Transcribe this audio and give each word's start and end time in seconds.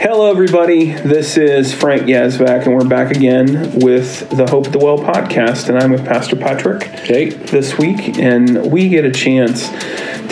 Hello, 0.00 0.30
everybody. 0.30 0.92
This 0.92 1.36
is 1.36 1.74
Frank 1.74 2.02
Yazvac, 2.02 2.66
and 2.66 2.74
we're 2.74 2.88
back 2.88 3.10
again 3.10 3.80
with 3.80 4.30
the 4.30 4.46
Hope 4.46 4.66
at 4.66 4.72
the 4.72 4.78
Well 4.78 4.98
podcast. 4.98 5.68
And 5.68 5.76
I'm 5.76 5.90
with 5.90 6.04
Pastor 6.04 6.36
Patrick 6.36 6.86
Okay. 7.00 7.30
this 7.30 7.76
week, 7.78 8.16
and 8.16 8.70
we 8.70 8.88
get 8.88 9.04
a 9.04 9.10
chance 9.10 9.68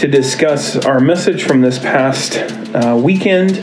to 0.01 0.07
discuss 0.07 0.77
our 0.87 1.01
message 1.01 1.43
from 1.43 1.63
this 1.63 1.81
past 1.81 2.37
uh, 2.77 2.97
weekend, 3.03 3.59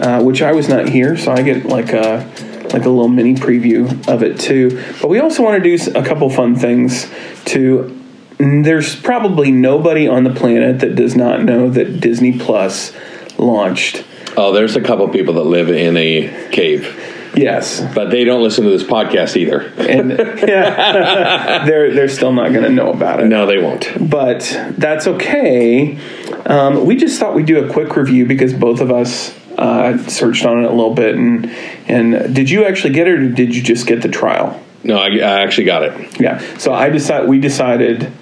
uh, 0.00 0.20
which 0.22 0.42
I 0.42 0.50
was 0.50 0.68
not 0.68 0.88
here, 0.88 1.16
so 1.16 1.30
I 1.30 1.42
get 1.42 1.66
like 1.66 1.92
a 1.92 2.28
like 2.72 2.84
a 2.84 2.90
little 2.90 3.08
mini 3.08 3.36
preview 3.36 4.08
of 4.08 4.24
it 4.24 4.40
too. 4.40 4.82
But 5.00 5.08
we 5.08 5.20
also 5.20 5.44
want 5.44 5.62
to 5.62 5.76
do 5.76 5.90
a 5.96 6.02
couple 6.04 6.28
fun 6.30 6.56
things 6.56 7.08
to. 7.46 8.00
There's 8.38 8.96
probably 8.96 9.52
nobody 9.52 10.08
on 10.08 10.24
the 10.24 10.34
planet 10.34 10.80
that 10.80 10.96
does 10.96 11.14
not 11.14 11.44
know 11.44 11.70
that 11.70 12.00
Disney 12.00 12.36
Plus 12.36 12.92
launched. 13.38 14.04
Oh, 14.36 14.52
there's 14.52 14.76
a 14.76 14.80
couple 14.80 15.08
people 15.08 15.34
that 15.34 15.44
live 15.44 15.70
in 15.70 15.96
a 15.96 16.48
cave, 16.50 17.00
Yes, 17.36 17.80
but 17.94 18.10
they 18.10 18.22
don't 18.24 18.42
listen 18.42 18.62
to 18.64 18.70
this 18.70 18.84
podcast 18.84 19.36
either. 19.36 19.60
and 19.78 20.10
yeah, 20.46 21.64
they're 21.66 21.92
they're 21.92 22.08
still 22.08 22.32
not 22.32 22.52
going 22.52 22.62
to 22.64 22.70
know 22.70 22.92
about 22.92 23.20
it. 23.20 23.26
No, 23.26 23.44
they 23.46 23.58
won't. 23.58 23.88
but 24.08 24.40
that's 24.78 25.06
okay. 25.08 25.98
Um, 26.46 26.84
we 26.86 26.94
just 26.96 27.18
thought 27.18 27.34
we'd 27.34 27.46
do 27.46 27.64
a 27.64 27.72
quick 27.72 27.96
review 27.96 28.24
because 28.26 28.52
both 28.52 28.80
of 28.80 28.90
us 28.92 29.36
uh, 29.58 29.98
searched 30.08 30.44
on 30.46 30.58
it 30.64 30.66
a 30.66 30.74
little 30.74 30.94
bit. 30.94 31.16
And 31.16 31.50
and 31.88 32.34
did 32.34 32.50
you 32.50 32.64
actually 32.66 32.92
get 32.94 33.08
it, 33.08 33.14
or 33.18 33.28
did 33.28 33.54
you 33.56 33.62
just 33.62 33.86
get 33.88 34.02
the 34.02 34.08
trial? 34.08 34.60
No, 34.84 34.98
I, 34.98 35.08
I 35.16 35.40
actually 35.42 35.64
got 35.64 35.82
it. 35.82 36.20
Yeah. 36.20 36.38
So 36.58 36.72
I 36.72 36.88
decided 36.90 37.28
we 37.28 37.40
decided. 37.40 38.12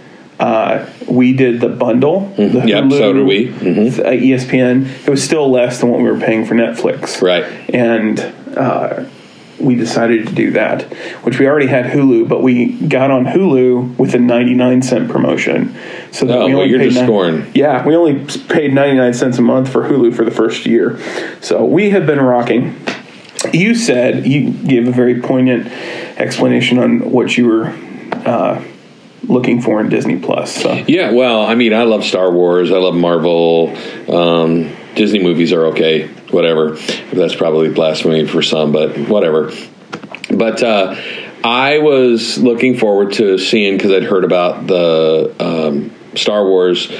Uh, 0.43 0.87
we 1.09 1.33
did 1.33 1.61
the 1.61 1.69
bundle. 1.69 2.21
The 2.37 2.43
Mm-hmm. 2.43 2.69
Yep, 2.69 2.91
so 2.91 3.13
did 3.13 3.27
we. 3.27 3.47
Mhm. 3.49 4.01
uh, 4.01 4.11
ESPN. 4.11 4.87
It 5.07 5.11
was 5.11 5.23
still 5.23 5.49
less 5.51 5.81
than 5.81 5.91
what 5.91 6.01
we 6.01 6.11
were 6.11 6.19
paying 6.19 6.45
for 6.45 6.55
Netflix. 6.57 7.23
Right. 7.23 7.45
And 7.73 8.19
uh, 8.57 9.05
we 9.61 9.77
decided 9.77 10.27
to 10.27 10.35
do 10.35 10.51
that, 10.53 10.83
which 11.23 11.39
we 11.39 11.47
already 11.47 11.69
had 11.69 11.85
Hulu, 11.87 12.29
but 12.29 12.43
we 12.43 12.73
got 12.89 13.13
on 13.13 13.25
Hulu 13.27 13.97
with 13.99 14.15
a 14.17 14.19
99 14.19 14.83
cent 14.83 15.09
promotion. 15.09 15.77
So 16.11 16.27
that 16.27 16.39
Oh, 16.39 16.47
we 16.47 16.55
well, 16.57 16.67
you're 16.67 16.81
paid 16.81 16.91
just 16.91 17.05
scoring. 17.05 17.47
Yeah, 17.55 17.87
we 17.87 17.95
only 17.95 18.25
paid 18.49 18.75
99 18.75 19.15
cents 19.15 19.39
a 19.39 19.43
month 19.43 19.69
for 19.71 19.85
Hulu 19.89 20.13
for 20.13 20.25
the 20.25 20.33
first 20.33 20.67
year. 20.67 20.99
So 21.41 21.65
we 21.65 21.91
have 21.91 22.05
been 22.05 22.21
rocking. 22.21 22.75
You 23.53 23.77
said 23.77 24.27
you 24.27 24.51
gave 24.51 24.89
a 24.89 24.93
very 24.93 25.21
poignant 25.21 25.69
explanation 26.19 26.79
on 26.81 27.11
what 27.13 27.37
you 27.39 27.47
were 27.47 27.67
uh, 28.27 28.61
looking 29.25 29.61
for 29.61 29.81
in 29.81 29.89
Disney 29.89 30.19
Plus. 30.19 30.55
So 30.55 30.73
Yeah, 30.87 31.13
well, 31.13 31.43
I 31.43 31.55
mean, 31.55 31.73
I 31.73 31.85
love 31.85 32.05
Star 32.05 32.31
Wars. 32.31 32.71
I 32.71 32.79
love 32.79 32.95
Marvel. 32.95 33.77
Um, 34.09 34.75
Disney 34.95 35.23
movies 35.23 35.53
are 35.53 35.67
okay, 35.69 36.09
whatever. 36.31 36.77
That's 37.13 37.35
probably 37.35 37.71
blasphemy 37.71 38.27
for 38.27 38.43
some, 38.43 38.73
but 38.73 38.97
whatever. 38.99 39.53
But 40.31 40.63
uh, 40.63 40.97
I 41.45 41.79
was 41.79 42.39
looking 42.39 42.77
forward 42.77 43.15
to 43.15 43.39
seeing 43.39 43.77
because 43.77 43.93
I'd 43.93 44.05
heard 44.05 44.25
about 44.25 44.67
the 44.67 45.35
um, 45.41 45.95
Star 46.15 46.47
Wars 46.47 46.91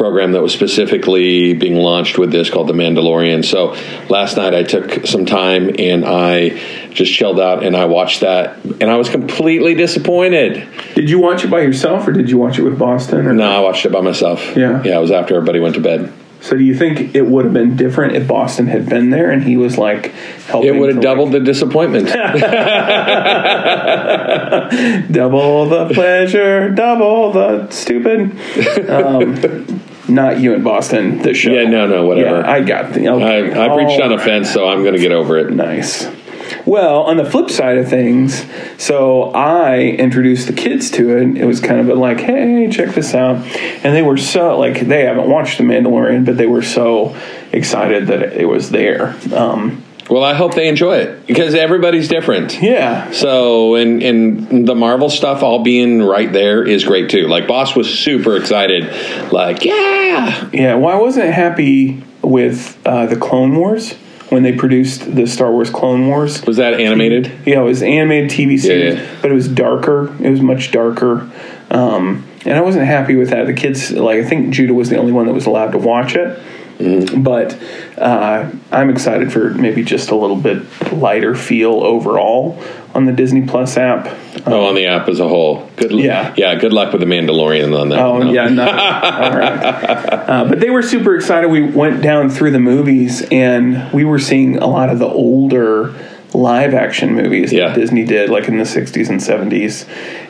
program 0.00 0.32
that 0.32 0.40
was 0.40 0.54
specifically 0.54 1.52
being 1.52 1.74
launched 1.74 2.16
with 2.16 2.32
this 2.32 2.48
called 2.48 2.68
The 2.68 2.72
Mandalorian. 2.72 3.44
So 3.44 3.76
last 4.08 4.38
night 4.38 4.54
I 4.54 4.62
took 4.62 5.06
some 5.06 5.26
time 5.26 5.72
and 5.78 6.06
I 6.06 6.58
just 6.88 7.12
chilled 7.12 7.38
out 7.38 7.62
and 7.62 7.76
I 7.76 7.84
watched 7.84 8.20
that 8.20 8.64
and 8.64 8.84
I 8.84 8.96
was 8.96 9.10
completely 9.10 9.74
disappointed. 9.74 10.66
did 10.94 11.10
you 11.10 11.18
watch 11.18 11.44
it 11.44 11.50
by 11.50 11.60
yourself 11.60 12.08
or 12.08 12.12
did 12.12 12.30
you 12.30 12.38
watch 12.38 12.58
it 12.58 12.62
with 12.62 12.78
Boston? 12.78 13.26
Or 13.26 13.34
No, 13.34 13.44
I 13.44 13.60
watched 13.60 13.84
it 13.84 13.92
by 13.92 14.00
myself. 14.00 14.40
Yeah. 14.56 14.82
Yeah, 14.82 14.96
it 14.96 15.00
was 15.02 15.10
after 15.10 15.34
everybody 15.34 15.60
went 15.60 15.74
to 15.74 15.82
bed. 15.82 16.10
So 16.40 16.56
do 16.56 16.64
you 16.64 16.74
think 16.74 17.14
it 17.14 17.26
would 17.26 17.44
have 17.44 17.52
been 17.52 17.76
different 17.76 18.16
if 18.16 18.26
Boston 18.26 18.68
had 18.68 18.88
been 18.88 19.10
there 19.10 19.30
and 19.30 19.42
he 19.42 19.58
was 19.58 19.76
like 19.76 20.12
helping? 20.46 20.74
It 20.74 20.80
would 20.80 20.94
have 20.94 21.02
doubled 21.02 21.32
the 21.32 21.40
disappointment. 21.40 22.06
double 25.12 25.68
the 25.68 25.90
pleasure, 25.92 26.70
double 26.70 27.32
the 27.32 27.70
stupid. 27.70 28.30
Um, 28.88 29.80
not 30.08 30.40
you 30.40 30.54
in 30.54 30.62
Boston. 30.62 31.18
The 31.18 31.34
show. 31.34 31.50
Yeah, 31.50 31.68
no, 31.68 31.86
no, 31.86 32.06
whatever. 32.06 32.40
Yeah, 32.40 32.50
I 32.50 32.60
got 32.60 32.92
the. 32.92 33.08
Okay. 33.08 33.50
I 33.50 33.74
preached 33.74 34.00
on 34.00 34.12
a 34.12 34.18
fence, 34.18 34.50
so 34.50 34.68
I'm 34.68 34.82
going 34.82 34.94
to 34.94 35.00
get 35.00 35.12
over 35.12 35.38
it. 35.38 35.52
Nice. 35.52 36.08
Well, 36.66 37.02
on 37.02 37.16
the 37.16 37.24
flip 37.24 37.48
side 37.48 37.78
of 37.78 37.88
things, 37.88 38.44
so 38.76 39.30
I 39.30 39.80
introduced 39.80 40.46
the 40.46 40.52
kids 40.52 40.90
to 40.92 41.16
it. 41.16 41.36
It 41.36 41.44
was 41.44 41.60
kind 41.60 41.80
of 41.80 41.88
a 41.88 41.94
like, 41.94 42.20
hey, 42.20 42.68
check 42.70 42.94
this 42.94 43.14
out. 43.14 43.36
And 43.36 43.94
they 43.94 44.02
were 44.02 44.16
so, 44.16 44.58
like, 44.58 44.80
they 44.80 45.04
haven't 45.04 45.28
watched 45.28 45.58
The 45.58 45.64
Mandalorian, 45.64 46.24
but 46.24 46.36
they 46.36 46.46
were 46.46 46.62
so 46.62 47.16
excited 47.52 48.08
that 48.08 48.34
it 48.34 48.46
was 48.46 48.70
there. 48.70 49.16
Um, 49.34 49.84
Well, 50.10 50.24
I 50.24 50.34
hope 50.34 50.54
they 50.54 50.68
enjoy 50.68 50.96
it 50.96 51.26
because 51.26 51.54
everybody's 51.54 52.08
different. 52.08 52.60
yeah. 52.60 53.12
So, 53.12 53.76
and 53.76 54.02
and 54.02 54.66
the 54.66 54.74
Marvel 54.74 55.08
stuff 55.08 55.42
all 55.42 55.62
being 55.62 56.02
right 56.02 56.32
there 56.32 56.66
is 56.66 56.84
great 56.84 57.10
too. 57.10 57.28
Like 57.28 57.46
Boss 57.46 57.76
was 57.76 57.96
super 57.96 58.36
excited, 58.36 59.32
like 59.32 59.64
yeah, 59.64 60.48
Yeah. 60.52 60.74
Well, 60.74 60.94
I 60.94 61.00
wasn't 61.00 61.32
happy 61.32 62.02
with 62.22 62.76
uh, 62.84 63.06
the 63.06 63.16
Clone 63.16 63.56
Wars 63.56 63.94
when 64.30 64.42
they 64.42 64.52
produced 64.52 65.14
the 65.14 65.26
Star 65.26 65.52
Wars 65.52 65.70
Clone 65.70 66.08
Wars. 66.08 66.42
was 66.44 66.56
that 66.56 66.74
animated? 66.74 67.30
Yeah, 67.46 67.60
it 67.60 67.64
was 67.64 67.82
animated 67.82 68.30
TV 68.30 68.58
series, 68.58 68.98
yeah. 68.98 69.16
but 69.22 69.30
it 69.30 69.34
was 69.34 69.48
darker. 69.48 70.14
It 70.20 70.30
was 70.30 70.40
much 70.40 70.72
darker, 70.72 71.30
um, 71.70 72.26
and 72.44 72.54
I 72.56 72.60
wasn't 72.62 72.86
happy 72.86 73.14
with 73.16 73.30
that. 73.30 73.46
The 73.46 73.54
kids, 73.54 73.92
like 73.92 74.18
I 74.18 74.28
think 74.28 74.52
Judah 74.52 74.74
was 74.74 74.88
the 74.88 74.96
only 74.96 75.12
one 75.12 75.26
that 75.26 75.34
was 75.34 75.46
allowed 75.46 75.72
to 75.72 75.78
watch 75.78 76.16
it. 76.16 76.40
Mm-hmm. 76.80 77.22
But 77.22 77.58
uh, 77.98 78.50
I'm 78.72 78.90
excited 78.90 79.32
for 79.32 79.50
maybe 79.50 79.82
just 79.84 80.10
a 80.10 80.16
little 80.16 80.36
bit 80.36 80.92
lighter 80.92 81.34
feel 81.34 81.72
overall 81.74 82.62
on 82.94 83.04
the 83.04 83.12
Disney 83.12 83.46
Plus 83.46 83.76
app. 83.76 84.08
Oh, 84.46 84.66
on 84.66 84.74
the 84.74 84.86
app 84.86 85.08
as 85.08 85.20
a 85.20 85.28
whole. 85.28 85.68
Good. 85.76 85.92
Yeah. 85.92 86.34
yeah. 86.36 86.54
Good 86.56 86.72
luck 86.72 86.92
with 86.92 87.00
the 87.00 87.06
Mandalorian 87.06 87.78
on 87.78 87.90
that. 87.90 87.98
Oh 88.00 88.18
No. 88.18 88.32
yeah, 88.32 88.48
no. 88.48 88.62
all 88.68 89.38
right. 89.38 89.62
Uh, 89.62 90.44
but 90.48 90.60
they 90.60 90.70
were 90.70 90.82
super 90.82 91.14
excited. 91.14 91.48
We 91.48 91.62
went 91.62 92.02
down 92.02 92.30
through 92.30 92.50
the 92.52 92.58
movies, 92.58 93.22
and 93.30 93.92
we 93.92 94.04
were 94.04 94.18
seeing 94.18 94.56
a 94.58 94.66
lot 94.66 94.88
of 94.90 94.98
the 94.98 95.06
older 95.08 95.94
live 96.32 96.74
action 96.74 97.14
movies 97.14 97.52
Yeah. 97.52 97.68
that 97.68 97.74
Disney 97.76 98.04
did, 98.04 98.30
like 98.30 98.48
in 98.48 98.56
the 98.56 98.64
'60s 98.64 99.08
and 99.08 99.20
'70s. 99.20 99.86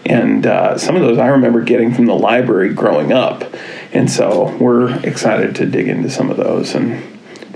And 0.06 0.47
uh, 0.47 0.77
some 0.78 0.97
of 0.97 1.03
those 1.03 1.19
I 1.19 1.28
remember 1.28 1.60
getting 1.62 1.93
from 1.94 2.06
the 2.06 2.15
library 2.15 2.72
growing 2.75 3.12
up, 3.12 3.44
and 3.93 4.11
so 4.11 4.56
we're 4.59 4.95
excited 5.05 5.55
to 5.56 5.67
dig 5.67 5.89
into 5.89 6.11
some 6.11 6.31
of 6.31 6.37
those 6.37 6.75
and 6.75 7.03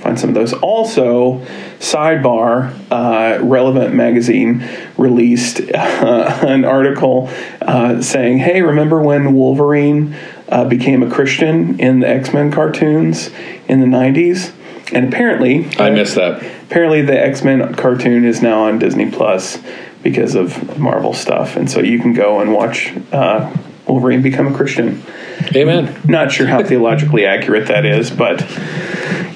find 0.05 0.21
some 0.21 0.29
of 0.29 0.35
those. 0.35 0.53
Also, 0.53 1.39
sidebar, 1.79 2.73
uh, 2.91 3.43
Relevant 3.43 3.95
Magazine 3.95 4.69
released 4.99 5.61
uh, 5.61 6.39
an 6.43 6.65
article 6.65 7.31
uh, 7.63 8.01
saying, 8.03 8.39
"Hey, 8.39 8.63
remember 8.63 9.01
when 9.01 9.35
Wolverine 9.35 10.15
uh, 10.49 10.67
became 10.67 11.03
a 11.03 11.11
Christian 11.11 11.81
in 11.81 12.01
the 12.01 12.09
X 12.09 12.33
Men 12.33 12.53
cartoons 12.53 13.31
in 13.67 13.81
the 13.81 13.87
'90s?" 13.87 14.53
And 14.93 15.09
apparently, 15.13 15.67
I 15.79 15.91
missed 15.91 16.15
that. 16.17 16.43
apparently 16.67 17.03
the 17.03 17.19
X 17.19 17.43
Men 17.43 17.75
cartoon 17.75 18.25
is 18.25 18.43
now 18.43 18.65
on 18.65 18.79
Disney 18.79 19.11
Plus 19.11 19.59
because 20.03 20.35
of 20.35 20.79
Marvel 20.79 21.15
stuff, 21.15 21.57
and 21.57 21.71
so 21.71 21.81
you 21.81 21.99
can 21.99 22.13
go 22.13 22.41
and 22.41 22.53
watch 22.53 22.93
uh, 23.11 23.51
Wolverine 23.87 24.21
become 24.21 24.47
a 24.47 24.55
Christian. 24.55 25.03
Amen. 25.55 26.01
Not 26.05 26.33
sure 26.33 26.47
how 26.47 26.63
theologically 26.63 27.27
accurate 27.27 27.69
that 27.69 27.85
is, 27.85 28.11
but 28.11 28.41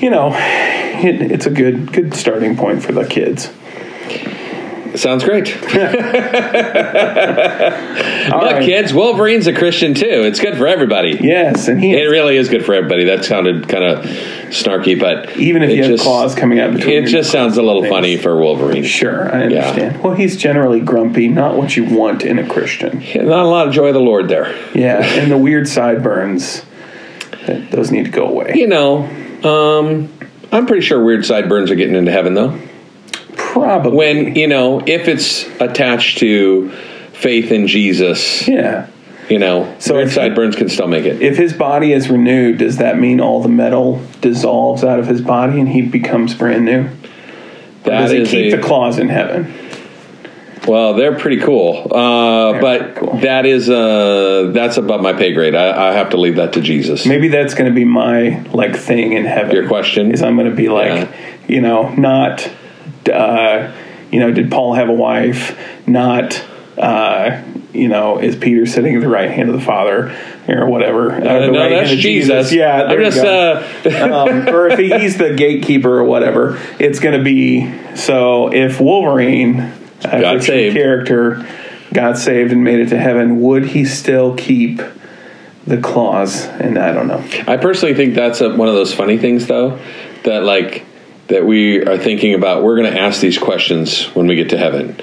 you 0.00 0.10
know, 0.10 0.32
it, 0.34 1.32
it's 1.32 1.46
a 1.46 1.50
good 1.50 1.92
good 1.92 2.14
starting 2.14 2.56
point 2.56 2.82
for 2.82 2.92
the 2.92 3.06
kids. 3.06 3.52
Sounds 4.98 5.24
great. 5.24 5.46
Look, 8.28 8.42
right. 8.52 8.62
kids, 8.64 8.92
Wolverine's 8.92 9.46
a 9.46 9.52
Christian 9.52 9.94
too. 9.94 10.06
It's 10.24 10.40
good 10.40 10.56
for 10.58 10.66
everybody. 10.66 11.18
Yes, 11.20 11.68
and 11.68 11.82
he 11.82 11.94
It 11.94 12.04
really 12.08 12.36
is 12.36 12.48
good 12.48 12.64
for 12.64 12.74
everybody. 12.74 13.04
That 13.04 13.24
sounded 13.24 13.68
kind 13.68 13.84
of 13.84 14.04
snarky, 14.50 14.98
but 14.98 15.36
even 15.36 15.62
if 15.62 15.70
you 15.70 15.82
have 15.82 15.90
just, 15.92 16.02
claws 16.04 16.34
coming 16.34 16.58
out 16.60 16.74
between, 16.74 17.04
it 17.04 17.06
just 17.08 17.30
sounds 17.30 17.56
a 17.56 17.62
little 17.62 17.82
things. 17.82 17.92
funny 17.92 18.16
for 18.16 18.36
Wolverine. 18.38 18.84
Sure, 18.84 19.32
I 19.34 19.48
Yeah. 19.48 19.60
understand. 19.68 20.02
Well, 20.02 20.14
he's 20.14 20.36
generally 20.36 20.80
grumpy, 20.80 21.28
not 21.28 21.56
what 21.56 21.76
you 21.76 21.84
want 21.84 22.24
in 22.24 22.38
a 22.38 22.46
Christian. 22.46 23.02
Not 23.14 23.44
a 23.44 23.48
lot 23.48 23.68
of 23.68 23.72
joy 23.74 23.88
of 23.88 23.94
the 23.94 24.00
Lord 24.00 24.28
there. 24.28 24.54
Yeah, 24.74 24.98
and 25.20 25.30
the 25.30 25.38
weird 25.38 25.68
sideburns, 25.68 26.62
that, 27.46 27.70
those 27.70 27.90
need 27.90 28.04
to 28.06 28.10
go 28.10 28.26
away. 28.26 28.52
You 28.56 28.66
know, 28.66 29.04
um, 29.44 30.08
I'm 30.52 30.66
pretty 30.66 30.82
sure 30.82 31.02
weird 31.02 31.24
sideburns 31.24 31.70
are 31.70 31.74
getting 31.76 31.94
into 31.96 32.10
heaven 32.12 32.34
though. 32.34 32.58
Probably. 33.60 33.92
When 33.96 34.34
you 34.36 34.46
know, 34.46 34.80
if 34.86 35.08
it's 35.08 35.44
attached 35.60 36.18
to 36.18 36.70
faith 37.12 37.50
in 37.52 37.66
Jesus, 37.66 38.46
yeah. 38.48 38.88
you 39.28 39.38
know, 39.38 39.74
So 39.78 39.98
if 39.98 40.08
he- 40.10 40.14
sideburns 40.14 40.56
can 40.56 40.68
still 40.68 40.86
make 40.88 41.04
it. 41.04 41.20
If 41.20 41.36
his 41.36 41.52
body 41.52 41.92
is 41.92 42.08
renewed, 42.08 42.58
does 42.58 42.76
that 42.78 42.98
mean 42.98 43.20
all 43.20 43.42
the 43.42 43.48
metal 43.48 44.00
dissolves 44.20 44.84
out 44.84 44.98
of 45.00 45.06
his 45.06 45.20
body 45.20 45.58
and 45.60 45.68
he 45.68 45.82
becomes 45.82 46.34
brand 46.34 46.64
new? 46.64 46.88
That 47.84 48.00
does 48.02 48.10
he 48.12 48.18
is 48.18 48.30
keep 48.30 48.52
a- 48.52 48.56
the 48.56 48.62
claws 48.62 48.98
in 48.98 49.08
heaven? 49.08 49.52
Well, 50.66 50.94
they're 50.94 51.16
pretty 51.18 51.38
cool, 51.38 51.88
uh, 51.90 52.52
They're 52.52 52.60
but 52.60 52.78
pretty 52.80 53.00
cool. 53.00 53.20
that 53.20 53.46
is 53.46 53.70
uh, 53.70 54.50
that's 54.52 54.76
above 54.76 55.00
my 55.00 55.14
pay 55.14 55.32
grade. 55.32 55.54
I, 55.54 55.88
I 55.88 55.92
have 55.94 56.10
to 56.10 56.18
leave 56.18 56.36
that 56.36 56.52
to 56.54 56.60
Jesus. 56.60 57.06
Maybe 57.06 57.28
that's 57.28 57.54
going 57.54 57.70
to 57.70 57.74
be 57.74 57.86
my 57.86 58.42
like 58.52 58.76
thing 58.76 59.14
in 59.14 59.24
heaven. 59.24 59.54
Your 59.54 59.66
question? 59.66 60.12
is 60.12 60.20
I'm 60.22 60.36
going 60.36 60.50
to 60.50 60.54
be 60.54 60.68
like, 60.68 60.88
Yeah. 61.08 61.08
you 61.48 61.60
know, 61.62 61.88
not 61.94 62.50
uh, 63.08 63.74
you 64.10 64.20
know, 64.20 64.32
did 64.32 64.50
Paul 64.50 64.74
have 64.74 64.88
a 64.88 64.92
wife? 64.92 65.58
Not, 65.86 66.42
uh, 66.76 67.42
you 67.72 67.88
know, 67.88 68.18
is 68.18 68.36
Peter 68.36 68.66
sitting 68.66 68.94
at 68.96 69.00
the 69.00 69.08
right 69.08 69.30
hand 69.30 69.48
of 69.50 69.54
the 69.54 69.64
Father 69.64 70.16
or 70.48 70.66
whatever? 70.66 71.12
Uh, 71.12 71.20
the 71.20 71.52
no, 71.52 71.60
right 71.60 71.70
that's 71.70 71.92
of 71.92 71.98
Jesus. 71.98 72.52
Yeah, 72.52 72.84
there 72.84 72.98
you 72.98 73.10
just, 73.10 73.22
go. 73.22 73.64
uh, 73.86 74.28
um, 74.28 74.48
or 74.54 74.68
if 74.68 74.78
he's 74.78 75.18
the 75.18 75.34
gatekeeper 75.34 75.98
or 75.98 76.04
whatever, 76.04 76.58
it's 76.78 76.98
going 77.00 77.16
to 77.18 77.24
be 77.24 77.72
so. 77.96 78.52
If 78.52 78.80
Wolverine, 78.80 79.72
a 80.04 80.20
Got 80.20 80.42
saved. 80.42 80.74
character, 80.76 81.46
got 81.92 82.16
saved 82.18 82.52
and 82.52 82.64
made 82.64 82.78
it 82.80 82.88
to 82.90 82.98
heaven, 82.98 83.40
would 83.40 83.66
he 83.66 83.84
still 83.84 84.34
keep 84.36 84.80
the 85.66 85.78
claws? 85.78 86.44
And 86.46 86.78
I 86.78 86.92
don't 86.92 87.08
know. 87.08 87.22
I 87.46 87.56
personally 87.58 87.94
think 87.94 88.14
that's 88.14 88.40
a, 88.40 88.54
one 88.54 88.68
of 88.68 88.74
those 88.74 88.94
funny 88.94 89.18
things, 89.18 89.46
though, 89.46 89.78
that 90.24 90.44
like 90.44 90.84
that 91.28 91.44
we 91.46 91.82
are 91.84 91.98
thinking 91.98 92.34
about. 92.34 92.62
We're 92.62 92.76
going 92.76 92.92
to 92.92 92.98
ask 92.98 93.20
these 93.20 93.38
questions 93.38 94.06
when 94.14 94.26
we 94.26 94.34
get 94.34 94.50
to 94.50 94.58
heaven. 94.58 94.96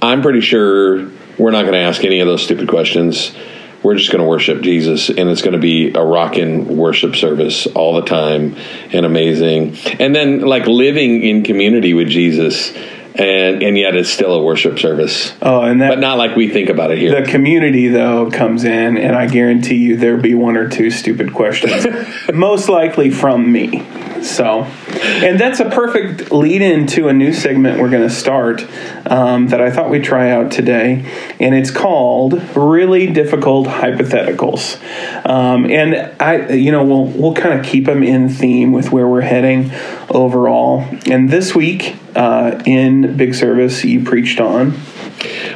I'm 0.00 0.22
pretty 0.22 0.40
sure 0.40 1.08
we're 1.38 1.50
not 1.50 1.62
going 1.62 1.72
to 1.72 1.80
ask 1.80 2.04
any 2.04 2.20
of 2.20 2.26
those 2.26 2.42
stupid 2.42 2.68
questions. 2.68 3.34
We're 3.82 3.96
just 3.96 4.12
going 4.12 4.22
to 4.22 4.28
worship 4.28 4.62
Jesus, 4.62 5.08
and 5.08 5.28
it's 5.28 5.42
going 5.42 5.54
to 5.54 5.58
be 5.58 5.92
a 5.94 6.04
rocking 6.04 6.76
worship 6.76 7.16
service 7.16 7.66
all 7.66 7.96
the 7.96 8.06
time 8.06 8.54
and 8.92 9.04
amazing. 9.04 9.76
And 9.98 10.14
then 10.14 10.40
like 10.42 10.66
living 10.66 11.22
in 11.22 11.42
community 11.42 11.92
with 11.92 12.08
Jesus, 12.08 12.72
and 13.14 13.62
and 13.62 13.76
yet 13.76 13.96
it's 13.96 14.08
still 14.08 14.34
a 14.34 14.42
worship 14.42 14.78
service, 14.78 15.34
Oh, 15.42 15.62
and 15.62 15.80
that 15.80 15.88
but 15.88 15.98
not 15.98 16.16
like 16.16 16.36
we 16.36 16.48
think 16.48 16.68
about 16.68 16.92
it 16.92 16.98
here. 16.98 17.22
The 17.22 17.28
community, 17.28 17.88
though, 17.88 18.30
comes 18.30 18.62
in, 18.64 18.96
and 18.96 19.16
I 19.16 19.26
guarantee 19.26 19.76
you 19.76 19.96
there'll 19.96 20.22
be 20.22 20.34
one 20.34 20.56
or 20.56 20.68
two 20.68 20.90
stupid 20.90 21.34
questions, 21.34 21.86
most 22.32 22.68
likely 22.68 23.10
from 23.10 23.50
me. 23.50 23.84
So, 24.22 24.68
and 24.94 25.38
that's 25.38 25.60
a 25.60 25.68
perfect 25.70 26.32
lead 26.32 26.62
in 26.62 26.86
to 26.88 27.08
a 27.08 27.12
new 27.12 27.32
segment 27.32 27.80
we're 27.80 27.90
going 27.90 28.06
to 28.06 28.14
start 28.14 28.66
um, 29.06 29.48
that 29.48 29.60
I 29.60 29.70
thought 29.70 29.90
we'd 29.90 30.04
try 30.04 30.30
out 30.30 30.50
today, 30.50 31.04
and 31.40 31.54
it's 31.54 31.70
called 31.70 32.34
"Really 32.56 33.06
Difficult 33.06 33.66
Hypotheticals." 33.66 34.80
Um, 35.26 35.66
and 35.66 36.12
I, 36.20 36.52
you 36.52 36.72
know, 36.72 36.84
we'll 36.84 37.06
we'll 37.06 37.34
kind 37.34 37.58
of 37.58 37.64
keep 37.64 37.86
them 37.86 38.02
in 38.02 38.28
theme 38.28 38.72
with 38.72 38.92
where 38.92 39.08
we're 39.08 39.20
heading 39.20 39.70
overall. 40.10 40.86
And 41.10 41.30
this 41.30 41.54
week 41.54 41.96
uh, 42.14 42.62
in 42.66 43.16
Big 43.16 43.34
Service, 43.34 43.84
you 43.84 44.04
preached 44.04 44.40
on. 44.40 44.78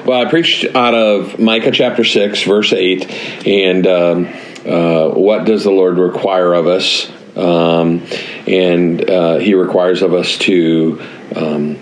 Well, 0.04 0.24
I 0.24 0.30
preached 0.30 0.64
out 0.76 0.94
of 0.94 1.40
Micah 1.40 1.72
chapter 1.72 2.04
6, 2.04 2.42
verse 2.44 2.72
8, 2.72 3.10
and 3.46 3.86
um, 3.86 4.26
uh, 4.64 5.08
what 5.08 5.44
does 5.44 5.64
the 5.64 5.72
Lord 5.72 5.98
require 5.98 6.54
of 6.54 6.68
us? 6.68 7.10
Um, 7.36 8.06
and 8.46 9.08
uh, 9.08 9.36
He 9.38 9.54
requires 9.54 10.02
of 10.02 10.14
us 10.14 10.38
to 10.38 11.02
um, 11.34 11.78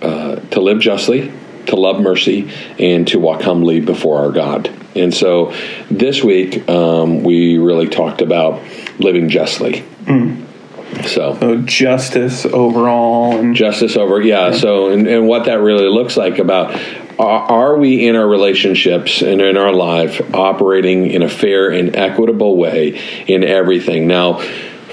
uh, 0.00 0.36
to 0.36 0.60
live 0.60 0.80
justly, 0.80 1.32
to 1.66 1.76
love 1.76 2.00
mercy, 2.00 2.50
and 2.78 3.06
to 3.08 3.18
walk 3.18 3.42
humbly 3.42 3.80
before 3.80 4.18
our 4.18 4.30
God. 4.30 4.70
And 4.94 5.12
so 5.12 5.54
this 5.90 6.22
week 6.22 6.68
um, 6.68 7.22
we 7.22 7.58
really 7.58 7.88
talked 7.88 8.22
about 8.22 8.62
living 8.98 9.28
justly. 9.28 9.84
So 10.06 10.34
So 11.06 11.60
justice 11.62 12.46
overall, 12.46 13.38
and 13.38 13.56
justice 13.56 13.96
over 13.96 14.20
yeah 14.22 14.52
so 14.52 14.90
and, 14.90 15.06
and 15.06 15.26
what 15.26 15.46
that 15.46 15.60
really 15.60 15.88
looks 15.88 16.16
like 16.16 16.38
about 16.38 16.80
are, 17.18 17.40
are 17.50 17.76
we 17.78 18.06
in 18.06 18.16
our 18.16 18.26
relationships 18.26 19.22
and 19.22 19.40
in 19.40 19.56
our 19.56 19.72
life 19.72 20.20
operating 20.34 21.10
in 21.10 21.22
a 21.22 21.28
fair 21.28 21.70
and 21.70 21.96
equitable 21.96 22.56
way 22.56 23.00
in 23.26 23.42
everything 23.42 24.06
now 24.06 24.40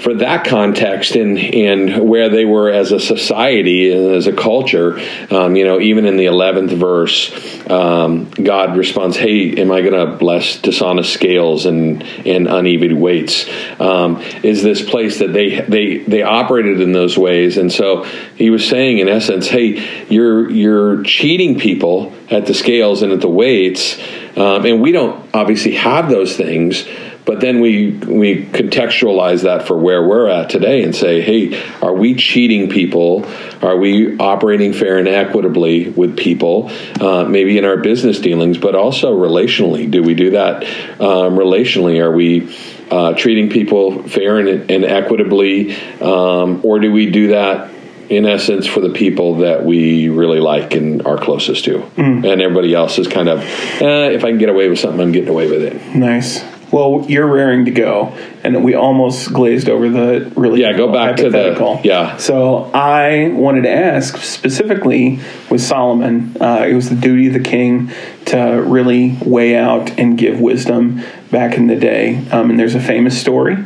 for 0.02 0.14
that 0.14 0.46
context 0.46 1.16
and 1.16 1.38
and 1.38 2.08
where 2.08 2.28
they 2.28 2.44
were 2.44 2.70
as 2.70 2.92
a 2.92 3.00
society 3.00 3.92
and 3.92 4.14
as 4.14 4.26
a 4.26 4.32
culture 4.32 4.98
um, 5.30 5.56
you 5.56 5.64
know 5.64 5.80
even 5.80 6.06
in 6.06 6.16
the 6.16 6.26
11th 6.26 6.76
verse 6.76 7.70
um, 7.70 8.28
god 8.30 8.76
responds 8.76 9.16
hey 9.16 9.54
am 9.60 9.70
i 9.70 9.80
going 9.80 9.92
to 9.94 10.16
bless 10.16 10.60
dishonest 10.60 11.12
scales 11.12 11.66
and 11.66 12.02
and 12.26 12.48
uneven 12.48 13.00
weights? 13.00 13.48
Um, 13.80 14.20
is 14.42 14.62
this 14.62 14.88
place 14.88 15.18
that 15.18 15.32
they 15.32 15.60
they 15.60 15.98
they 15.98 16.22
operated 16.22 16.80
in 16.80 16.92
those 16.92 17.16
ways. 17.16 17.58
And 17.58 17.72
so 17.72 18.04
he 18.36 18.50
was 18.50 18.68
saying 18.68 18.98
in 18.98 19.08
essence 19.08 19.48
hey 19.48 20.06
you're 20.08 20.50
you're 20.50 21.02
cheating 21.02 21.58
people 21.58 22.12
at 22.30 22.46
the 22.46 22.54
scales 22.54 23.02
and 23.02 23.12
at 23.12 23.20
the 23.20 23.28
weights 23.28 23.98
um, 24.36 24.64
and 24.64 24.80
we 24.80 24.92
don't 24.92 25.28
obviously 25.34 25.72
have 25.72 26.08
those 26.08 26.36
things 26.36 26.86
but 27.32 27.40
then 27.40 27.60
we 27.60 27.92
we 27.92 28.44
contextualize 28.44 29.44
that 29.44 29.66
for 29.66 29.74
where 29.74 30.06
we're 30.06 30.28
at 30.28 30.50
today 30.50 30.82
and 30.82 30.94
say, 30.94 31.22
hey, 31.22 31.58
are 31.80 31.94
we 31.94 32.14
cheating 32.14 32.68
people? 32.68 33.24
Are 33.62 33.78
we 33.78 34.18
operating 34.18 34.74
fair 34.74 34.98
and 34.98 35.08
equitably 35.08 35.88
with 35.88 36.18
people? 36.18 36.70
Uh, 37.00 37.24
maybe 37.24 37.56
in 37.56 37.64
our 37.64 37.78
business 37.78 38.20
dealings, 38.20 38.58
but 38.58 38.74
also 38.74 39.16
relationally. 39.18 39.90
Do 39.90 40.02
we 40.02 40.12
do 40.12 40.32
that 40.32 40.64
um, 41.00 41.36
relationally? 41.38 42.02
Are 42.02 42.12
we 42.12 42.54
uh, 42.90 43.14
treating 43.14 43.48
people 43.48 44.02
fair 44.02 44.38
and, 44.38 44.70
and 44.70 44.84
equitably, 44.84 45.74
um, 46.02 46.60
or 46.64 46.80
do 46.80 46.92
we 46.92 47.10
do 47.10 47.28
that? 47.28 47.70
In 48.10 48.26
essence, 48.26 48.66
for 48.66 48.80
the 48.80 48.90
people 48.90 49.36
that 49.36 49.64
we 49.64 50.10
really 50.10 50.40
like 50.40 50.74
and 50.74 51.06
are 51.06 51.16
closest 51.16 51.64
to, 51.64 51.82
and 51.96 52.26
everybody 52.26 52.74
else 52.74 52.98
is 52.98 53.08
kind 53.08 53.30
of, 53.30 53.38
eh, 53.40 54.10
if 54.10 54.22
I 54.22 54.28
can 54.28 54.36
get 54.36 54.50
away 54.50 54.68
with 54.68 54.80
something, 54.80 55.00
I'm 55.00 55.12
getting 55.12 55.30
away 55.30 55.48
with 55.48 55.62
it. 55.62 55.94
nice. 55.94 56.42
Well, 56.72 57.04
you're 57.06 57.26
raring 57.26 57.66
to 57.66 57.70
go, 57.70 58.16
and 58.42 58.64
we 58.64 58.74
almost 58.74 59.30
glazed 59.32 59.68
over 59.68 59.90
the 59.90 60.32
really 60.34 60.62
Yeah, 60.62 60.72
go 60.72 60.90
back 60.90 61.16
to 61.16 61.28
the- 61.28 61.80
yeah. 61.84 62.16
So 62.16 62.70
I 62.72 63.28
wanted 63.34 63.64
to 63.64 63.70
ask 63.70 64.16
specifically 64.16 65.20
with 65.50 65.60
Solomon. 65.60 66.34
Uh, 66.40 66.64
it 66.66 66.72
was 66.74 66.88
the 66.88 66.96
duty 66.96 67.26
of 67.26 67.34
the 67.34 67.40
king 67.40 67.90
to 68.26 68.38
really 68.66 69.18
weigh 69.22 69.54
out 69.54 69.98
and 69.98 70.16
give 70.16 70.40
wisdom 70.40 71.02
back 71.30 71.58
in 71.58 71.66
the 71.66 71.76
day. 71.76 72.24
Um, 72.30 72.48
and 72.48 72.58
there's 72.58 72.74
a 72.74 72.80
famous 72.80 73.20
story 73.20 73.58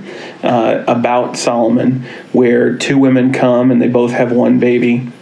uh, 0.42 0.82
about 0.88 1.36
Solomon 1.36 2.04
where 2.32 2.76
two 2.76 2.98
women 2.98 3.32
come 3.32 3.70
and 3.70 3.80
they 3.80 3.88
both 3.88 4.10
have 4.12 4.32
one 4.32 4.58
baby. 4.58 5.12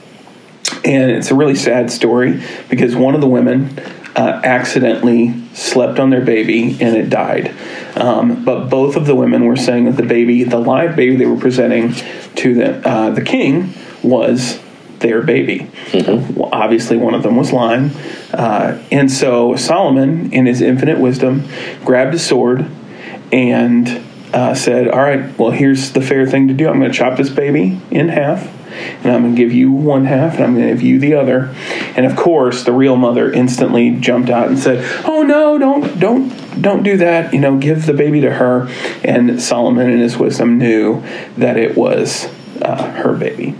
And 0.84 1.10
it's 1.10 1.30
a 1.30 1.34
really 1.34 1.54
sad 1.54 1.90
story 1.90 2.42
because 2.70 2.96
one 2.96 3.14
of 3.14 3.20
the 3.20 3.26
women 3.28 3.78
uh, 4.16 4.40
accidentally 4.44 5.34
slept 5.54 5.98
on 5.98 6.10
their 6.10 6.20
baby 6.20 6.72
and 6.80 6.96
it 6.96 7.10
died. 7.10 7.54
Um, 7.96 8.44
but 8.44 8.68
both 8.68 8.96
of 8.96 9.06
the 9.06 9.14
women 9.14 9.46
were 9.46 9.56
saying 9.56 9.86
that 9.86 9.96
the 9.96 10.02
baby, 10.02 10.44
the 10.44 10.58
live 10.58 10.96
baby 10.96 11.16
they 11.16 11.26
were 11.26 11.38
presenting 11.38 11.94
to 12.36 12.54
the, 12.54 12.88
uh, 12.88 13.10
the 13.10 13.22
king, 13.22 13.74
was 14.02 14.60
their 14.98 15.22
baby. 15.22 15.70
Well, 15.92 16.48
obviously, 16.52 16.96
one 16.96 17.14
of 17.14 17.22
them 17.22 17.36
was 17.36 17.52
lying. 17.52 17.90
Uh, 18.32 18.82
and 18.90 19.10
so 19.10 19.56
Solomon, 19.56 20.32
in 20.32 20.46
his 20.46 20.60
infinite 20.60 20.98
wisdom, 20.98 21.48
grabbed 21.84 22.14
a 22.14 22.18
sword 22.18 22.66
and 23.32 24.02
uh, 24.32 24.54
said, 24.54 24.88
All 24.88 25.00
right, 25.00 25.36
well, 25.38 25.50
here's 25.50 25.92
the 25.92 26.00
fair 26.00 26.26
thing 26.26 26.48
to 26.48 26.54
do. 26.54 26.68
I'm 26.68 26.78
going 26.78 26.90
to 26.90 26.96
chop 26.96 27.16
this 27.16 27.30
baby 27.30 27.80
in 27.90 28.08
half, 28.08 28.46
and 29.04 29.12
I'm 29.12 29.22
going 29.22 29.34
to 29.36 29.40
give 29.40 29.52
you 29.52 29.70
one 29.70 30.06
half, 30.06 30.34
and 30.34 30.44
I'm 30.44 30.54
going 30.54 30.68
to 30.68 30.74
give 30.74 30.82
you 30.82 30.98
the 30.98 31.14
other. 31.14 31.54
And 31.96 32.06
of 32.06 32.16
course, 32.16 32.64
the 32.64 32.72
real 32.72 32.96
mother 32.96 33.30
instantly 33.30 33.92
jumped 33.92 34.28
out 34.28 34.48
and 34.48 34.58
said, 34.58 34.84
"Oh 35.04 35.22
no, 35.22 35.58
don't, 35.58 35.98
don't, 36.00 36.62
don't 36.62 36.82
do 36.82 36.96
that. 36.96 37.32
You 37.32 37.40
know, 37.40 37.58
give 37.58 37.86
the 37.86 37.92
baby 37.92 38.20
to 38.22 38.32
her." 38.32 38.68
And 39.04 39.40
Solomon, 39.40 39.90
in 39.90 40.00
his 40.00 40.16
wisdom, 40.16 40.58
knew 40.58 41.02
that 41.36 41.56
it 41.56 41.76
was 41.76 42.28
uh, 42.62 42.90
her 42.92 43.14
baby. 43.14 43.54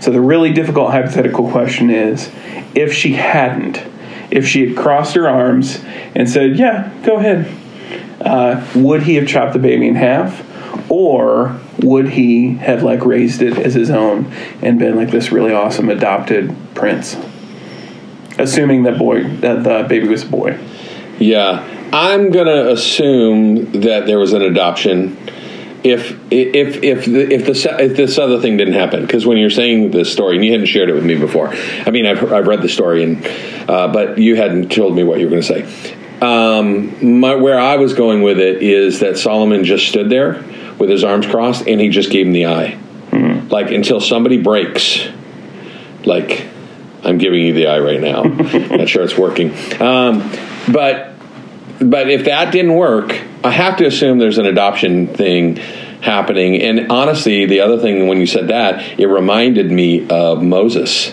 So 0.00 0.10
the 0.10 0.20
really 0.20 0.52
difficult 0.52 0.90
hypothetical 0.90 1.50
question 1.50 1.90
is, 1.90 2.30
if 2.74 2.92
she 2.92 3.14
hadn't, 3.14 3.82
if 4.30 4.46
she 4.46 4.66
had 4.66 4.76
crossed 4.76 5.14
her 5.14 5.28
arms 5.28 5.82
and 6.14 6.28
said, 6.28 6.58
"Yeah, 6.58 6.92
go 7.04 7.16
ahead," 7.16 7.50
uh, 8.20 8.66
would 8.74 9.04
he 9.04 9.14
have 9.14 9.26
chopped 9.26 9.54
the 9.54 9.58
baby 9.58 9.88
in 9.88 9.94
half 9.94 10.44
or 10.90 11.58
would 11.82 12.08
he 12.08 12.54
have 12.54 12.82
like 12.82 13.04
raised 13.04 13.42
it 13.42 13.58
as 13.58 13.74
his 13.74 13.90
own 13.90 14.32
and 14.62 14.78
been 14.78 14.96
like 14.96 15.10
this 15.10 15.30
really 15.30 15.52
awesome 15.52 15.88
adopted 15.88 16.54
prince 16.74 17.16
assuming 18.38 18.84
that 18.84 18.98
boy 18.98 19.24
that 19.38 19.64
the 19.64 19.86
baby 19.88 20.08
was 20.08 20.22
a 20.22 20.26
boy 20.26 20.58
Yeah, 21.18 21.66
I'm 21.92 22.30
gonna 22.30 22.68
assume 22.68 23.80
that 23.80 24.06
there 24.06 24.18
was 24.18 24.32
an 24.32 24.42
adoption. 24.42 25.16
If 25.84 26.18
if 26.30 26.82
if 26.82 27.04
the, 27.06 27.32
if 27.32 27.46
the 27.46 27.76
if 27.82 27.96
this 27.96 28.18
other 28.18 28.40
thing 28.40 28.56
didn't 28.56 28.74
happen, 28.74 29.02
because 29.02 29.26
when 29.26 29.38
you're 29.38 29.50
saying 29.50 29.90
this 29.90 30.12
story, 30.12 30.36
and 30.36 30.44
you 30.44 30.52
hadn't 30.52 30.66
shared 30.66 30.90
it 30.90 30.94
with 30.94 31.04
me 31.04 31.16
before, 31.16 31.48
I 31.86 31.90
mean, 31.90 32.06
I've 32.06 32.32
I've 32.32 32.46
read 32.46 32.62
the 32.62 32.68
story, 32.68 33.02
and 33.04 33.26
uh, 33.68 33.88
but 33.88 34.18
you 34.18 34.36
hadn't 34.36 34.70
told 34.70 34.94
me 34.94 35.02
what 35.02 35.18
you 35.18 35.26
were 35.26 35.30
going 35.30 35.42
to 35.42 35.48
say. 35.48 35.94
Um, 36.20 37.20
my, 37.20 37.36
where 37.36 37.58
I 37.58 37.76
was 37.76 37.94
going 37.94 38.22
with 38.22 38.40
it 38.40 38.62
is 38.62 39.00
that 39.00 39.18
Solomon 39.18 39.64
just 39.64 39.88
stood 39.88 40.10
there 40.10 40.42
with 40.78 40.90
his 40.90 41.04
arms 41.04 41.26
crossed, 41.26 41.66
and 41.66 41.80
he 41.80 41.88
just 41.88 42.10
gave 42.10 42.26
him 42.26 42.32
the 42.32 42.46
eye, 42.46 42.78
like 43.50 43.70
until 43.70 44.00
somebody 44.00 44.42
breaks, 44.42 45.06
like 46.04 46.48
I'm 47.04 47.18
giving 47.18 47.42
you 47.42 47.52
the 47.52 47.68
eye 47.68 47.78
right 47.78 48.00
now. 48.00 48.22
Not 48.22 48.88
sure 48.88 49.02
it's 49.02 49.16
working. 49.16 49.52
Um, 49.80 50.30
but 50.72 51.14
but 51.80 52.10
if 52.10 52.24
that 52.24 52.52
didn't 52.52 52.74
work, 52.74 53.16
I 53.44 53.50
have 53.50 53.76
to 53.78 53.86
assume 53.86 54.18
there's 54.18 54.38
an 54.38 54.46
adoption 54.46 55.06
thing 55.06 55.56
happening. 56.00 56.60
And 56.60 56.90
honestly, 56.90 57.46
the 57.46 57.60
other 57.60 57.78
thing 57.78 58.08
when 58.08 58.18
you 58.18 58.26
said 58.26 58.48
that, 58.48 58.98
it 58.98 59.06
reminded 59.06 59.70
me 59.70 60.08
of 60.08 60.42
Moses 60.42 61.12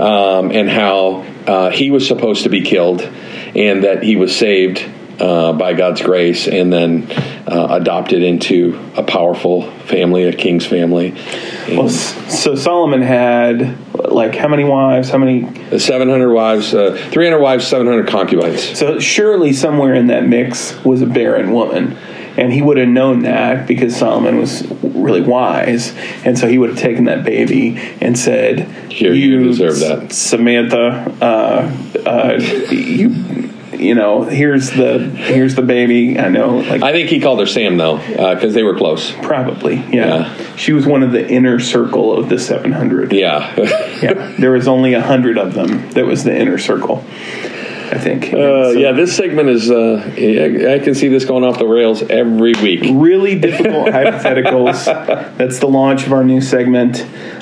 um, 0.00 0.50
and 0.50 0.68
how 0.68 1.26
uh, 1.46 1.70
he 1.70 1.90
was 1.90 2.06
supposed 2.06 2.44
to 2.44 2.48
be 2.48 2.62
killed, 2.62 3.02
and 3.02 3.84
that 3.84 4.02
he 4.02 4.16
was 4.16 4.36
saved 4.36 4.84
uh, 5.20 5.52
by 5.52 5.74
God's 5.74 6.02
grace, 6.02 6.46
and 6.48 6.72
then 6.72 7.10
uh, 7.46 7.68
adopted 7.70 8.22
into 8.22 8.78
a 8.96 9.02
powerful 9.02 9.70
family, 9.82 10.24
a 10.24 10.32
king's 10.32 10.66
family. 10.66 11.14
And 11.66 11.78
Well, 11.78 11.88
so 11.88 12.54
Solomon 12.54 13.02
had 13.02 13.76
like 13.94 14.34
how 14.34 14.48
many 14.48 14.64
wives? 14.64 15.10
How 15.10 15.18
many? 15.18 15.78
700 15.78 16.32
wives, 16.32 16.74
uh, 16.74 16.96
300 17.10 17.40
wives, 17.40 17.66
700 17.66 18.08
concubines. 18.08 18.78
So 18.78 18.98
surely 18.98 19.52
somewhere 19.52 19.94
in 19.94 20.08
that 20.08 20.26
mix 20.26 20.82
was 20.84 21.02
a 21.02 21.06
barren 21.06 21.52
woman. 21.52 21.96
And 22.38 22.52
he 22.52 22.60
would 22.60 22.76
have 22.76 22.88
known 22.88 23.22
that 23.22 23.66
because 23.66 23.96
Solomon 23.96 24.36
was 24.36 24.70
really 24.82 25.22
wise. 25.22 25.94
And 26.22 26.38
so 26.38 26.46
he 26.46 26.58
would 26.58 26.68
have 26.68 26.78
taken 26.78 27.04
that 27.04 27.24
baby 27.24 27.78
and 28.02 28.18
said, 28.18 28.68
Here, 28.92 29.14
you 29.14 29.44
deserve 29.44 29.78
that." 29.80 30.12
Samantha, 30.12 31.16
uh, 31.22 31.74
uh, 32.06 32.38
you, 32.70 33.45
you 33.80 33.94
know, 33.94 34.22
here's 34.24 34.70
the 34.70 34.98
here's 34.98 35.54
the 35.54 35.62
baby. 35.62 36.18
I 36.18 36.28
know, 36.28 36.58
like 36.58 36.82
I 36.82 36.92
think 36.92 37.08
he 37.08 37.20
called 37.20 37.40
her 37.40 37.46
Sam 37.46 37.76
though, 37.76 37.98
because 37.98 38.54
they 38.54 38.62
were 38.62 38.76
close. 38.76 39.12
probably, 39.12 39.76
yeah. 39.76 39.88
Yeah. 39.90 40.56
She 40.56 40.72
was 40.72 40.86
one 40.86 41.02
of 41.02 41.12
the 41.12 41.28
inner 41.28 41.58
circle 41.60 42.16
of 42.18 42.28
the 42.28 42.38
700. 42.38 43.12
Yeah. 43.12 43.54
Yeah, 43.96 44.34
there 44.38 44.50
was 44.52 44.68
only 44.68 44.92
a 44.92 45.00
hundred 45.00 45.38
of 45.38 45.54
them. 45.54 45.88
That 45.92 46.04
was 46.04 46.22
the 46.22 46.36
inner 46.36 46.58
circle, 46.58 46.98
I 46.98 47.98
think. 47.98 48.26
Uh, 48.26 48.28
so 48.64 48.70
yeah, 48.72 48.92
this 48.92 49.16
segment 49.16 49.48
is. 49.48 49.70
Uh, 49.70 50.02
I 50.04 50.84
can 50.84 50.94
see 50.94 51.08
this 51.08 51.24
going 51.24 51.44
off 51.44 51.58
the 51.58 51.66
rails 51.66 52.02
every 52.02 52.52
week. 52.62 52.80
Really 52.92 53.38
difficult 53.38 53.86
hypotheticals. 53.86 54.84
That's 55.38 55.60
the 55.60 55.66
launch 55.66 56.06
of 56.06 56.12
our 56.12 56.24
new 56.24 56.42
segment. 56.42 56.98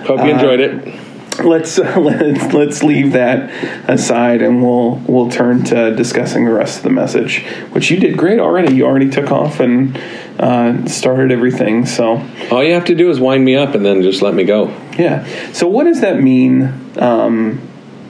Hope 0.06 0.24
you 0.24 0.30
enjoyed 0.30 0.60
it. 0.60 1.03
Let's 1.38 1.78
uh, 1.78 1.98
let's 2.00 2.52
let's 2.52 2.82
leave 2.82 3.12
that 3.12 3.50
aside, 3.88 4.42
and 4.42 4.62
we'll 4.62 4.96
we'll 5.06 5.30
turn 5.30 5.64
to 5.64 5.94
discussing 5.94 6.44
the 6.44 6.52
rest 6.52 6.78
of 6.78 6.82
the 6.84 6.90
message, 6.90 7.44
which 7.70 7.90
you 7.90 7.98
did 7.98 8.16
great 8.16 8.38
already. 8.38 8.74
You 8.74 8.86
already 8.86 9.10
took 9.10 9.30
off 9.30 9.60
and 9.60 9.96
uh, 10.38 10.86
started 10.86 11.30
everything. 11.30 11.86
So 11.86 12.26
All 12.50 12.62
you 12.62 12.74
have 12.74 12.86
to 12.86 12.94
do 12.94 13.10
is 13.10 13.20
wind 13.20 13.44
me 13.44 13.56
up 13.56 13.74
and 13.74 13.84
then 13.84 14.02
just 14.02 14.22
let 14.22 14.34
me 14.34 14.44
go. 14.44 14.68
Yeah. 14.98 15.26
So 15.52 15.68
what 15.68 15.84
does 15.84 16.00
that 16.00 16.20
mean? 16.20 16.98
Um, 16.98 17.60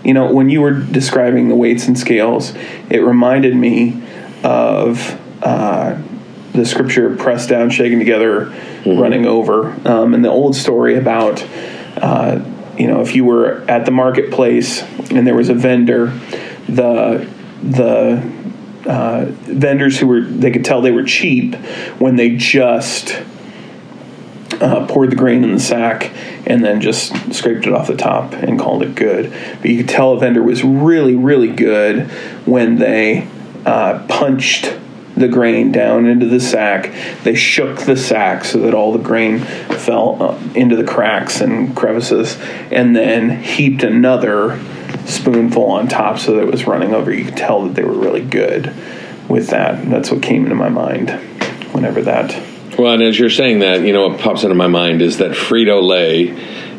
you 0.04 0.12
know, 0.12 0.32
when 0.32 0.50
you 0.50 0.60
were 0.60 0.72
describing 0.72 1.48
the 1.48 1.54
weights 1.54 1.86
and 1.88 1.98
scales, 1.98 2.54
it 2.90 2.98
reminded 2.98 3.56
me 3.56 4.02
of 4.42 5.18
uh, 5.42 5.98
the 6.52 6.66
scripture 6.66 7.16
pressed 7.16 7.48
down, 7.48 7.70
shaken 7.70 7.98
together, 7.98 8.54
running 8.84 9.24
over, 9.24 9.70
um, 9.88 10.12
and 10.12 10.24
the 10.24 10.28
old 10.28 10.54
story 10.54 10.96
about. 10.96 11.42
Uh, 11.96 12.44
you 12.78 12.86
know, 12.86 13.00
if 13.00 13.14
you 13.14 13.24
were 13.24 13.64
at 13.68 13.84
the 13.84 13.90
marketplace 13.90 14.82
and 15.10 15.26
there 15.26 15.34
was 15.34 15.48
a 15.48 15.54
vendor, 15.54 16.06
the 16.68 17.28
the 17.62 18.22
uh, 18.86 19.26
vendors 19.26 19.98
who 19.98 20.06
were 20.06 20.20
they 20.22 20.50
could 20.50 20.64
tell 20.64 20.80
they 20.82 20.90
were 20.90 21.04
cheap 21.04 21.54
when 21.98 22.16
they 22.16 22.36
just 22.36 23.22
uh, 24.60 24.86
poured 24.86 25.10
the 25.10 25.16
grain 25.16 25.44
in 25.44 25.52
the 25.52 25.60
sack 25.60 26.10
and 26.46 26.64
then 26.64 26.80
just 26.80 27.12
scraped 27.34 27.66
it 27.66 27.72
off 27.72 27.86
the 27.86 27.96
top 27.96 28.32
and 28.32 28.58
called 28.58 28.82
it 28.82 28.94
good. 28.94 29.32
But 29.60 29.70
you 29.70 29.78
could 29.78 29.88
tell 29.88 30.12
a 30.12 30.18
vendor 30.18 30.42
was 30.42 30.62
really, 30.62 31.14
really 31.14 31.50
good 31.50 32.10
when 32.46 32.76
they 32.76 33.28
uh, 33.64 34.04
punched 34.08 34.76
the 35.16 35.28
grain 35.28 35.72
down 35.72 36.06
into 36.06 36.26
the 36.26 36.40
sack. 36.40 36.92
They 37.22 37.34
shook 37.34 37.80
the 37.80 37.96
sack 37.96 38.44
so 38.44 38.58
that 38.60 38.74
all 38.74 38.92
the 38.92 38.98
grain 39.02 39.40
fell 39.40 40.22
uh, 40.22 40.38
into 40.54 40.76
the 40.76 40.84
cracks 40.84 41.40
and 41.40 41.74
crevices, 41.76 42.38
and 42.70 42.94
then 42.94 43.42
heaped 43.42 43.82
another 43.82 44.60
spoonful 45.06 45.64
on 45.64 45.88
top 45.88 46.18
so 46.18 46.34
that 46.34 46.42
it 46.42 46.50
was 46.50 46.66
running 46.66 46.94
over. 46.94 47.12
You 47.12 47.26
could 47.26 47.36
tell 47.36 47.62
that 47.66 47.74
they 47.74 47.84
were 47.84 47.92
really 47.92 48.24
good 48.24 48.72
with 49.28 49.48
that. 49.48 49.88
That's 49.88 50.10
what 50.10 50.22
came 50.22 50.44
into 50.44 50.54
my 50.56 50.68
mind 50.68 51.10
whenever 51.72 52.02
that. 52.02 52.34
Well, 52.78 52.94
and 52.94 53.02
as 53.02 53.18
you're 53.18 53.30
saying 53.30 53.60
that, 53.60 53.82
you 53.82 53.92
know 53.92 54.08
what 54.08 54.20
pops 54.20 54.42
into 54.42 54.56
my 54.56 54.66
mind 54.66 55.00
is 55.00 55.18
that 55.18 55.32
Frito 55.32 55.82
Lay 55.82 56.30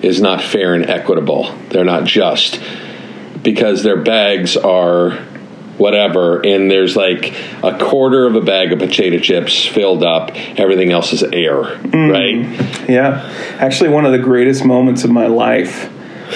is 0.02 0.20
not 0.20 0.44
fair 0.44 0.74
and 0.74 0.86
equitable. 0.90 1.56
They're 1.70 1.86
not 1.86 2.04
just 2.04 2.62
because 3.42 3.84
their 3.84 4.02
bags 4.02 4.58
are 4.58 5.26
whatever, 5.78 6.46
and 6.46 6.70
there's 6.70 6.96
like 6.96 7.34
a 7.64 7.78
quarter 7.78 8.26
of 8.26 8.36
a 8.36 8.42
bag 8.42 8.72
of 8.72 8.80
potato 8.80 9.20
chips 9.20 9.66
filled 9.66 10.04
up. 10.04 10.32
Everything 10.58 10.92
else 10.92 11.14
is 11.14 11.24
air, 11.24 11.62
right? 11.62 12.90
Yeah, 12.90 13.30
actually, 13.60 13.90
one 13.90 14.06
of 14.06 14.12
the 14.12 14.20
greatest 14.20 14.66
moments 14.66 15.04
of 15.04 15.12
my 15.12 15.28
life. 15.28 15.92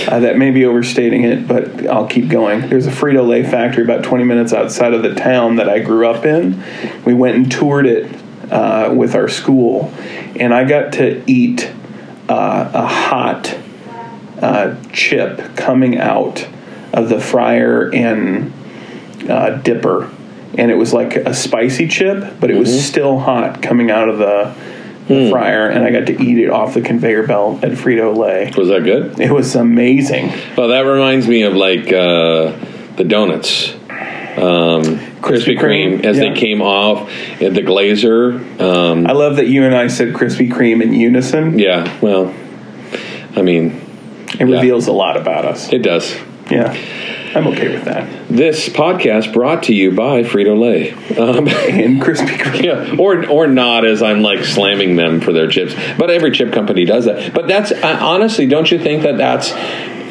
Uh, 0.08 0.20
that 0.20 0.38
may 0.38 0.52
be 0.52 0.66
overstating 0.66 1.24
it, 1.24 1.48
but 1.48 1.88
I'll 1.88 2.06
keep 2.06 2.30
going. 2.30 2.70
There's 2.70 2.86
a 2.86 2.92
Frito 2.92 3.28
Lay 3.28 3.42
factory 3.42 3.84
about 3.84 4.04
20 4.04 4.24
minutes 4.24 4.54
outside 4.54 4.94
of 4.94 5.02
the 5.02 5.16
town 5.16 5.56
that 5.56 5.68
I 5.68 5.80
grew 5.80 6.08
up 6.08 6.26
in. 6.26 6.64
We 7.06 7.16
went 7.16 7.38
and 7.38 7.52
toured 7.52 7.88
it 7.88 8.16
uh, 8.52 8.94
with 8.96 9.16
our 9.16 9.28
school, 9.28 9.92
and 10.36 10.54
I 10.54 10.64
got 10.66 10.94
to 10.94 11.24
eat 11.26 11.74
uh, 12.30 12.72
a 12.72 12.86
hot 12.86 13.58
uh, 14.42 14.76
chip 14.94 15.56
coming 15.56 15.98
out 15.98 16.48
of 16.94 17.10
the 17.10 17.20
fryer 17.20 17.94
and 17.94 18.54
uh, 19.30 19.52
dipper, 19.58 20.10
and 20.58 20.72
it 20.72 20.76
was 20.76 20.94
like 20.94 21.16
a 21.16 21.34
spicy 21.34 21.88
chip, 21.88 22.40
but 22.40 22.50
it 22.50 22.58
was 22.58 22.86
still 22.86 23.20
hot 23.20 23.62
coming 23.62 23.92
out 23.92 24.10
of 24.10 24.18
the, 24.18 24.56
the 25.08 25.30
fryer, 25.30 25.70
and 25.70 25.84
I 25.84 25.92
got 25.92 26.08
to 26.08 26.22
eat 26.22 26.38
it 26.40 26.50
off 26.50 26.74
the 26.74 26.82
conveyor 26.82 27.28
belt 27.28 27.64
at 27.64 27.72
Frito 27.74 28.16
Lay. 28.16 28.52
Was 28.58 28.68
that 28.70 28.84
good? 28.84 29.20
It 29.20 29.32
was 29.32 29.56
amazing. 29.56 30.32
Well, 30.58 30.70
that 30.70 30.82
reminds 30.82 31.28
me 31.28 31.44
of 31.44 31.54
like 31.54 31.88
uh, 31.94 32.54
the 32.96 33.06
donuts. 33.08 33.74
Um, 34.38 35.00
Krispy 35.20 35.58
Kreme, 35.60 36.06
as 36.06 36.18
yeah. 36.18 36.30
they 36.30 36.40
came 36.40 36.62
off, 36.62 37.10
and 37.42 37.56
the 37.56 37.62
glazer. 37.62 38.40
Um, 38.62 39.06
I 39.06 39.12
love 39.12 39.36
that 39.36 39.48
you 39.48 39.66
and 39.66 39.76
I 39.76 39.88
said 39.88 40.14
Krispy 40.14 40.50
Kreme 40.50 40.82
in 40.82 40.94
unison. 40.94 41.60
yeah, 41.60 42.00
well, 42.00 42.34
I 43.36 43.42
mean, 43.42 43.82
It 44.40 44.46
reveals 44.46 44.88
a 44.88 44.94
lot 44.94 45.18
about 45.18 45.44
us. 45.46 45.74
it 45.74 45.80
does. 45.80 46.16
Yeah, 46.50 46.74
I'm 47.36 47.48
okay 47.48 47.70
with 47.70 47.86
that. 47.86 48.28
This 48.28 48.70
podcast 48.70 49.34
brought 49.34 49.64
to 49.64 49.74
you 49.74 49.92
by 49.92 50.24
Frito 50.24 50.60
Lay. 50.60 50.92
Um, 51.16 51.48
And 51.70 52.02
Krispy 52.02 52.38
Kreme. 52.38 52.64
yeah, 52.64 52.96
or 53.00 53.28
or 53.30 53.48
not, 53.48 53.86
as 53.86 54.02
I'm 54.02 54.22
like 54.22 54.44
slamming 54.44 54.96
them 54.96 55.22
for 55.22 55.32
their 55.32 55.48
chips. 55.48 55.74
But 55.98 56.10
every 56.10 56.32
chip 56.32 56.52
company 56.54 56.86
does 56.86 57.06
that. 57.06 57.34
But 57.34 57.48
that's 57.48 57.72
uh, 57.72 57.98
honestly, 58.02 58.48
don't 58.48 58.70
you 58.72 58.80
think 58.80 59.04
that 59.04 59.18
that's 59.18 59.50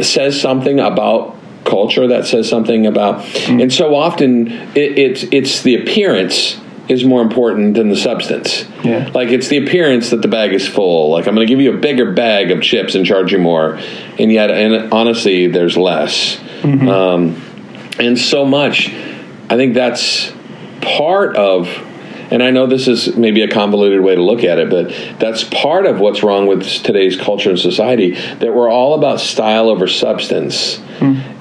says 0.09 0.41
something 0.41 0.79
about 0.79 1.37
culture? 1.65 2.07
That 2.07 2.27
says 2.27 2.49
something 2.49 2.87
about, 2.87 3.25
and 3.49 3.73
so 3.73 3.95
often 3.95 4.49
it, 4.77 4.99
it's 4.99 5.25
it's 5.33 5.63
the 5.63 5.75
appearance 5.83 6.61
is 6.89 7.05
more 7.05 7.21
important 7.21 7.75
than 7.75 7.91
the 7.91 7.97
substance. 7.97 8.65
Yeah. 8.83 9.11
Like 9.13 9.29
it's 9.29 9.49
the 9.49 9.59
appearance 9.59 10.09
that 10.11 10.23
the 10.23 10.29
bag 10.29 10.55
is 10.55 10.67
full. 10.67 11.11
Like 11.11 11.27
I'm 11.27 11.35
going 11.35 11.47
to 11.47 11.53
give 11.53 11.61
you 11.61 11.75
a 11.75 11.79
bigger 11.79 12.13
bag 12.13 12.51
of 12.51 12.63
chips 12.63 12.95
and 12.95 13.05
charge 13.05 13.31
you 13.33 13.39
more, 13.39 13.79
and 14.19 14.33
yet, 14.33 14.51
and 14.51 14.93
honestly, 14.93 15.49
there's 15.49 15.77
less. 15.77 16.41
Um, 16.89 17.43
and 17.99 18.19
so 18.19 18.45
much. 18.45 18.91
I 19.51 19.57
think 19.57 19.75
that's 19.75 20.33
part 20.81 21.37
of, 21.37 21.69
and 22.31 22.43
I 22.43 22.51
know 22.51 22.67
this 22.67 22.87
is 22.89 23.17
maybe 23.17 23.43
a 23.43 23.49
convoluted 23.49 24.01
way 24.03 24.15
to 24.15 24.23
look 24.23 24.45
at 24.45 24.59
it, 24.59 24.71
but 24.71 24.91
that's 25.19 25.45
part 25.45 25.87
of 25.87 25.99
what's 26.01 26.23
wrong 26.23 26.47
with 26.47 26.65
today's 26.83 27.17
culture 27.17 27.51
and 27.51 27.59
society 27.59 28.13
that 28.13 28.55
we're 28.55 28.71
all 28.71 28.95
about 28.95 29.21
style 29.21 29.69
over 29.69 29.87
substance, 29.89 30.79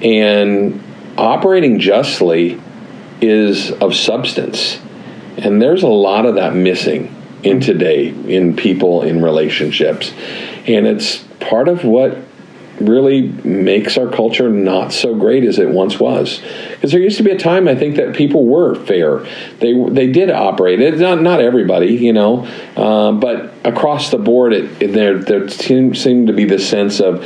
and 0.02 0.82
operating 1.16 1.78
justly 1.78 2.60
is 3.20 3.70
of 3.72 3.94
substance. 3.94 4.78
And 5.36 5.60
there's 5.60 5.82
a 5.82 5.88
lot 5.88 6.26
of 6.26 6.36
that 6.36 6.54
missing 6.54 7.14
in 7.42 7.60
today 7.60 8.08
in 8.08 8.56
people 8.56 9.02
in 9.02 9.22
relationships. 9.22 10.12
And 10.66 10.86
it's 10.86 11.18
part 11.40 11.68
of 11.68 11.84
what 11.84 12.18
really 12.80 13.28
makes 13.44 13.98
our 13.98 14.08
culture 14.08 14.48
not 14.48 14.92
so 14.92 15.14
great 15.14 15.44
as 15.44 15.58
it 15.58 15.68
once 15.68 15.98
was. 15.98 16.40
Because 16.70 16.92
there 16.92 17.00
used 17.00 17.16
to 17.18 17.22
be 17.22 17.30
a 17.30 17.38
time 17.38 17.68
I 17.68 17.74
think 17.74 17.96
that 17.96 18.14
people 18.14 18.46
were 18.46 18.74
fair. 18.74 19.26
They 19.58 19.74
they 19.90 20.10
did 20.10 20.30
operate. 20.30 20.80
It's 20.80 21.00
not 21.00 21.22
not 21.22 21.40
everybody, 21.40 21.94
you 21.94 22.12
know, 22.12 22.46
uh, 22.76 23.12
but 23.12 23.52
across 23.64 24.10
the 24.10 24.18
board, 24.18 24.52
it, 24.52 24.82
it 24.82 24.92
there 24.92 25.18
there 25.18 25.48
seemed, 25.48 26.26
to 26.28 26.32
be 26.32 26.44
this 26.44 26.68
sense 26.68 27.00
of, 27.00 27.24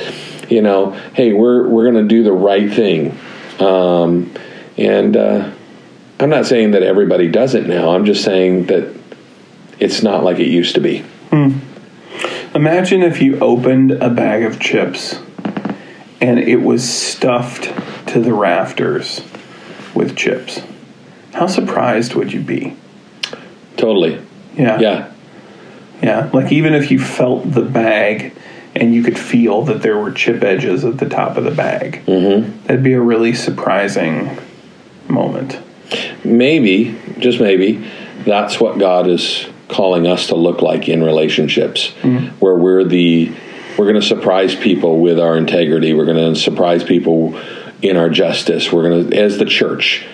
you 0.51 0.63
know, 0.63 0.93
hey, 1.15 1.33
we're 1.33 1.69
we're 1.69 1.91
going 1.91 2.03
to 2.03 2.09
do 2.09 2.23
the 2.23 2.33
right 2.33 2.73
thing, 2.73 3.19
um, 3.59 4.33
and 4.77 5.17
uh, 5.17 5.53
I'm 6.21 6.31
not 6.31 6.47
saying 6.47 6.73
that 6.73 6.83
everybody 6.83 7.29
does 7.29 7.55
it 7.55 7.67
now. 7.67 7.95
I'm 7.95 8.05
just 8.05 8.25
saying 8.25 8.67
that 8.67 8.95
it's 9.79 10.03
not 10.03 10.23
like 10.25 10.39
it 10.39 10.49
used 10.49 10.75
to 10.75 10.81
be. 10.81 11.05
Imagine 12.55 13.03
if 13.03 13.23
you 13.23 13.39
opened 13.41 13.93
a 13.93 14.11
bag 14.11 14.45
of 14.45 14.61
chips 14.61 15.19
and 16.23 16.39
it 16.39 16.63
was 16.63 16.89
stuffed 16.89 17.65
to 18.07 18.21
the 18.21 18.33
rafters 18.33 19.21
with 19.95 20.17
chips. 20.17 20.63
How 21.35 21.49
surprised 21.49 22.15
would 22.15 22.33
you 22.33 22.41
be? 22.41 22.77
Totally. 23.77 24.23
Yeah. 24.57 24.79
Yeah. 24.79 25.13
Yeah. 26.01 26.31
Like 26.33 26.53
even 26.53 26.75
if 26.75 26.91
you 26.91 27.01
felt 27.01 27.53
the 27.53 27.63
bag 27.63 28.35
and 28.75 28.95
you 28.95 29.03
could 29.03 29.19
feel 29.19 29.63
that 29.63 29.83
there 29.83 29.99
were 29.99 30.13
chip 30.13 30.43
edges 30.43 30.85
at 30.85 30.99
the 30.99 31.09
top 31.09 31.37
of 31.37 31.45
the 31.45 31.51
bag. 31.51 32.05
Mm-hmm. 32.07 32.67
That'd 32.67 32.85
be 32.85 32.95
a 32.95 33.01
really 33.01 33.35
surprising 33.35 34.39
moment. 35.09 35.59
Maybe, 36.25 36.99
just 37.19 37.41
maybe, 37.41 37.85
that's 38.25 38.61
what 38.61 38.79
God 38.79 39.09
is 39.09 39.47
calling 39.69 40.07
us 40.07 40.29
to 40.29 40.37
look 40.37 40.63
like 40.63 40.89
in 40.89 41.03
relationships, 41.03 41.91
where 42.41 42.55
we're 42.55 42.85
the 42.85 43.35
we're 43.79 43.87
going 43.87 44.01
to 44.01 44.07
surprise 44.07 44.55
people 44.55 45.01
with 45.01 45.19
our 45.19 45.37
integrity. 45.37 45.95
We're 45.95 46.05
going 46.05 46.35
to 46.35 46.39
surprise 46.39 46.85
people 46.85 47.39
in 47.81 47.97
our 47.97 48.09
justice. 48.09 48.73
We're 48.73 48.89
going 48.89 49.11
to, 49.11 49.19
as 49.21 49.39
the 49.39 49.45
church, 49.45 50.05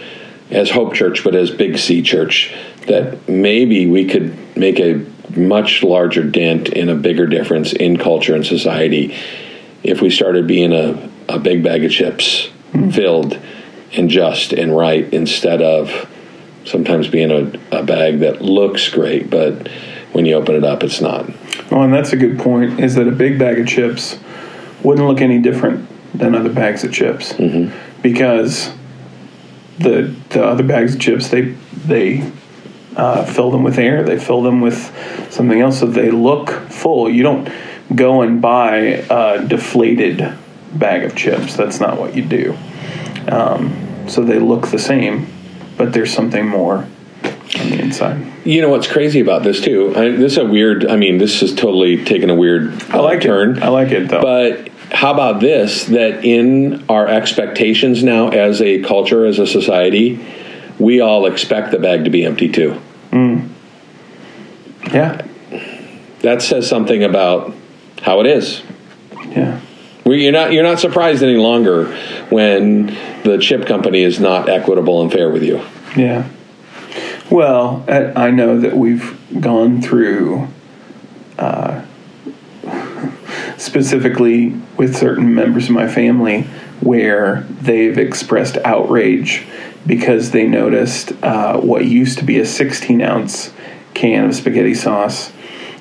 as 0.50 0.70
Hope 0.70 0.94
Church, 0.94 1.24
but 1.24 1.34
as 1.34 1.50
Big 1.50 1.78
C 1.78 2.02
Church, 2.02 2.54
that 2.86 3.28
maybe 3.28 3.86
we 3.86 4.06
could 4.06 4.56
make 4.56 4.80
a 4.80 5.04
much 5.36 5.82
larger 5.82 6.24
dent 6.24 6.68
in 6.68 6.88
a 6.88 6.94
bigger 6.94 7.26
difference 7.26 7.72
in 7.72 7.98
culture 7.98 8.34
and 8.34 8.46
society 8.46 9.14
if 9.82 10.00
we 10.00 10.10
started 10.10 10.46
being 10.46 10.72
a, 10.72 11.10
a 11.28 11.38
big 11.38 11.62
bag 11.62 11.84
of 11.84 11.90
chips 11.90 12.48
mm-hmm. 12.72 12.90
filled 12.90 13.38
and 13.92 14.10
just 14.10 14.52
and 14.52 14.76
right 14.76 15.12
instead 15.12 15.62
of 15.62 16.08
sometimes 16.64 17.08
being 17.08 17.30
a, 17.30 17.78
a 17.78 17.82
bag 17.82 18.20
that 18.20 18.42
looks 18.42 18.88
great, 18.88 19.30
but 19.30 19.68
when 20.12 20.26
you 20.26 20.34
open 20.34 20.54
it 20.54 20.64
up, 20.64 20.82
it's 20.82 21.00
not. 21.00 21.28
Well, 21.70 21.82
and 21.82 21.92
that's 21.92 22.12
a 22.12 22.16
good 22.16 22.38
point. 22.38 22.80
Is 22.80 22.94
that 22.94 23.06
a 23.08 23.12
big 23.12 23.38
bag 23.38 23.58
of 23.58 23.66
chips 23.66 24.18
wouldn't 24.82 25.06
look 25.06 25.20
any 25.20 25.38
different 25.38 25.88
than 26.14 26.34
other 26.34 26.52
bags 26.52 26.84
of 26.84 26.92
chips 26.92 27.34
because 28.02 28.72
the 29.78 30.14
the 30.30 30.44
other 30.44 30.64
bags 30.64 30.94
of 30.94 31.00
chips 31.00 31.28
they 31.28 31.54
they 31.86 32.30
uh, 32.96 33.24
fill 33.24 33.50
them 33.50 33.62
with 33.62 33.78
air, 33.78 34.02
they 34.02 34.18
fill 34.18 34.42
them 34.42 34.60
with 34.60 34.92
something 35.30 35.60
else, 35.60 35.78
so 35.78 35.86
they 35.86 36.10
look 36.10 36.50
full. 36.68 37.08
You 37.08 37.22
don't 37.22 37.48
go 37.94 38.22
and 38.22 38.40
buy 38.42 38.76
a 39.08 39.44
deflated 39.46 40.34
bag 40.74 41.04
of 41.04 41.14
chips. 41.14 41.56
That's 41.56 41.80
not 41.80 41.98
what 41.98 42.16
you 42.16 42.24
do. 42.24 42.56
Um, 43.28 44.06
so 44.08 44.24
they 44.24 44.38
look 44.38 44.68
the 44.68 44.78
same, 44.78 45.26
but 45.76 45.92
there's 45.92 46.12
something 46.12 46.46
more 46.46 46.88
on 47.72 47.76
the 47.78 47.82
inside. 47.84 48.24
You 48.44 48.60
know 48.62 48.68
what's 48.70 48.86
crazy 48.86 49.20
about 49.20 49.42
this 49.42 49.60
too? 49.60 49.92
I, 49.96 50.10
this 50.10 50.32
is 50.32 50.38
a 50.38 50.44
weird. 50.44 50.86
I 50.86 50.96
mean, 50.96 51.18
this 51.18 51.42
is 51.42 51.54
totally 51.54 52.04
taking 52.04 52.30
a 52.30 52.34
weird 52.34 52.82
I 52.90 52.98
like 52.98 53.20
turn. 53.22 53.56
it. 53.58 53.62
I 53.62 53.68
like 53.68 53.90
it 53.90 54.08
though. 54.08 54.22
But 54.22 54.68
how 54.92 55.12
about 55.12 55.40
this? 55.40 55.84
That 55.86 56.24
in 56.24 56.84
our 56.88 57.06
expectations 57.06 58.02
now, 58.02 58.28
as 58.28 58.60
a 58.62 58.82
culture, 58.82 59.26
as 59.26 59.38
a 59.38 59.46
society, 59.46 60.24
we 60.78 61.00
all 61.00 61.26
expect 61.26 61.70
the 61.72 61.78
bag 61.78 62.04
to 62.04 62.10
be 62.10 62.24
empty 62.24 62.48
too. 62.48 62.80
Mm. 63.10 63.48
yeah, 64.92 65.26
That 66.20 66.42
says 66.42 66.68
something 66.68 67.02
about 67.04 67.54
how 68.02 68.20
it 68.20 68.26
is. 68.26 68.62
yeah. 69.30 69.60
You're 70.06 70.32
not 70.32 70.52
you're 70.52 70.62
not 70.62 70.80
surprised 70.80 71.22
any 71.22 71.36
longer 71.36 71.94
when 72.30 72.86
the 73.24 73.36
chip 73.38 73.66
company 73.66 74.02
is 74.02 74.18
not 74.18 74.48
equitable 74.48 75.02
and 75.02 75.12
fair 75.12 75.28
with 75.30 75.42
you. 75.42 75.60
Yeah. 75.96 76.26
Well, 77.30 77.84
I 77.86 78.28
I 78.28 78.30
know 78.30 78.58
that 78.58 78.76
we've 78.76 79.18
gone 79.40 79.82
through, 79.82 80.48
uh, 81.38 81.84
specifically 83.58 84.54
with 84.78 84.96
certain 84.96 85.34
members 85.34 85.66
of 85.66 85.72
my 85.72 85.88
family, 85.88 86.42
where 86.80 87.42
they've 87.60 87.98
expressed 87.98 88.56
outrage 88.58 89.46
because 89.86 90.30
they 90.30 90.46
noticed 90.46 91.12
uh, 91.22 91.58
what 91.58 91.84
used 91.84 92.18
to 92.18 92.24
be 92.24 92.38
a 92.38 92.46
16 92.46 93.02
ounce 93.02 93.52
can 93.92 94.26
of 94.26 94.34
spaghetti 94.34 94.74
sauce 94.74 95.32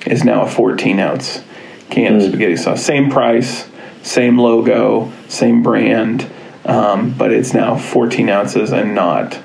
is 0.06 0.24
now 0.24 0.42
a 0.42 0.48
14 0.48 0.98
ounce 0.98 1.42
can 1.88 2.16
of 2.16 2.22
spaghetti 2.22 2.56
sauce. 2.56 2.84
Same 2.84 3.10
price, 3.10 3.68
same 4.02 4.36
logo, 4.38 5.10
same 5.28 5.62
brand, 5.62 6.30
um, 6.66 7.12
but 7.16 7.32
it's 7.32 7.54
now 7.54 7.76
14 7.76 8.28
ounces 8.28 8.72
and 8.72 8.94
not 8.94 9.38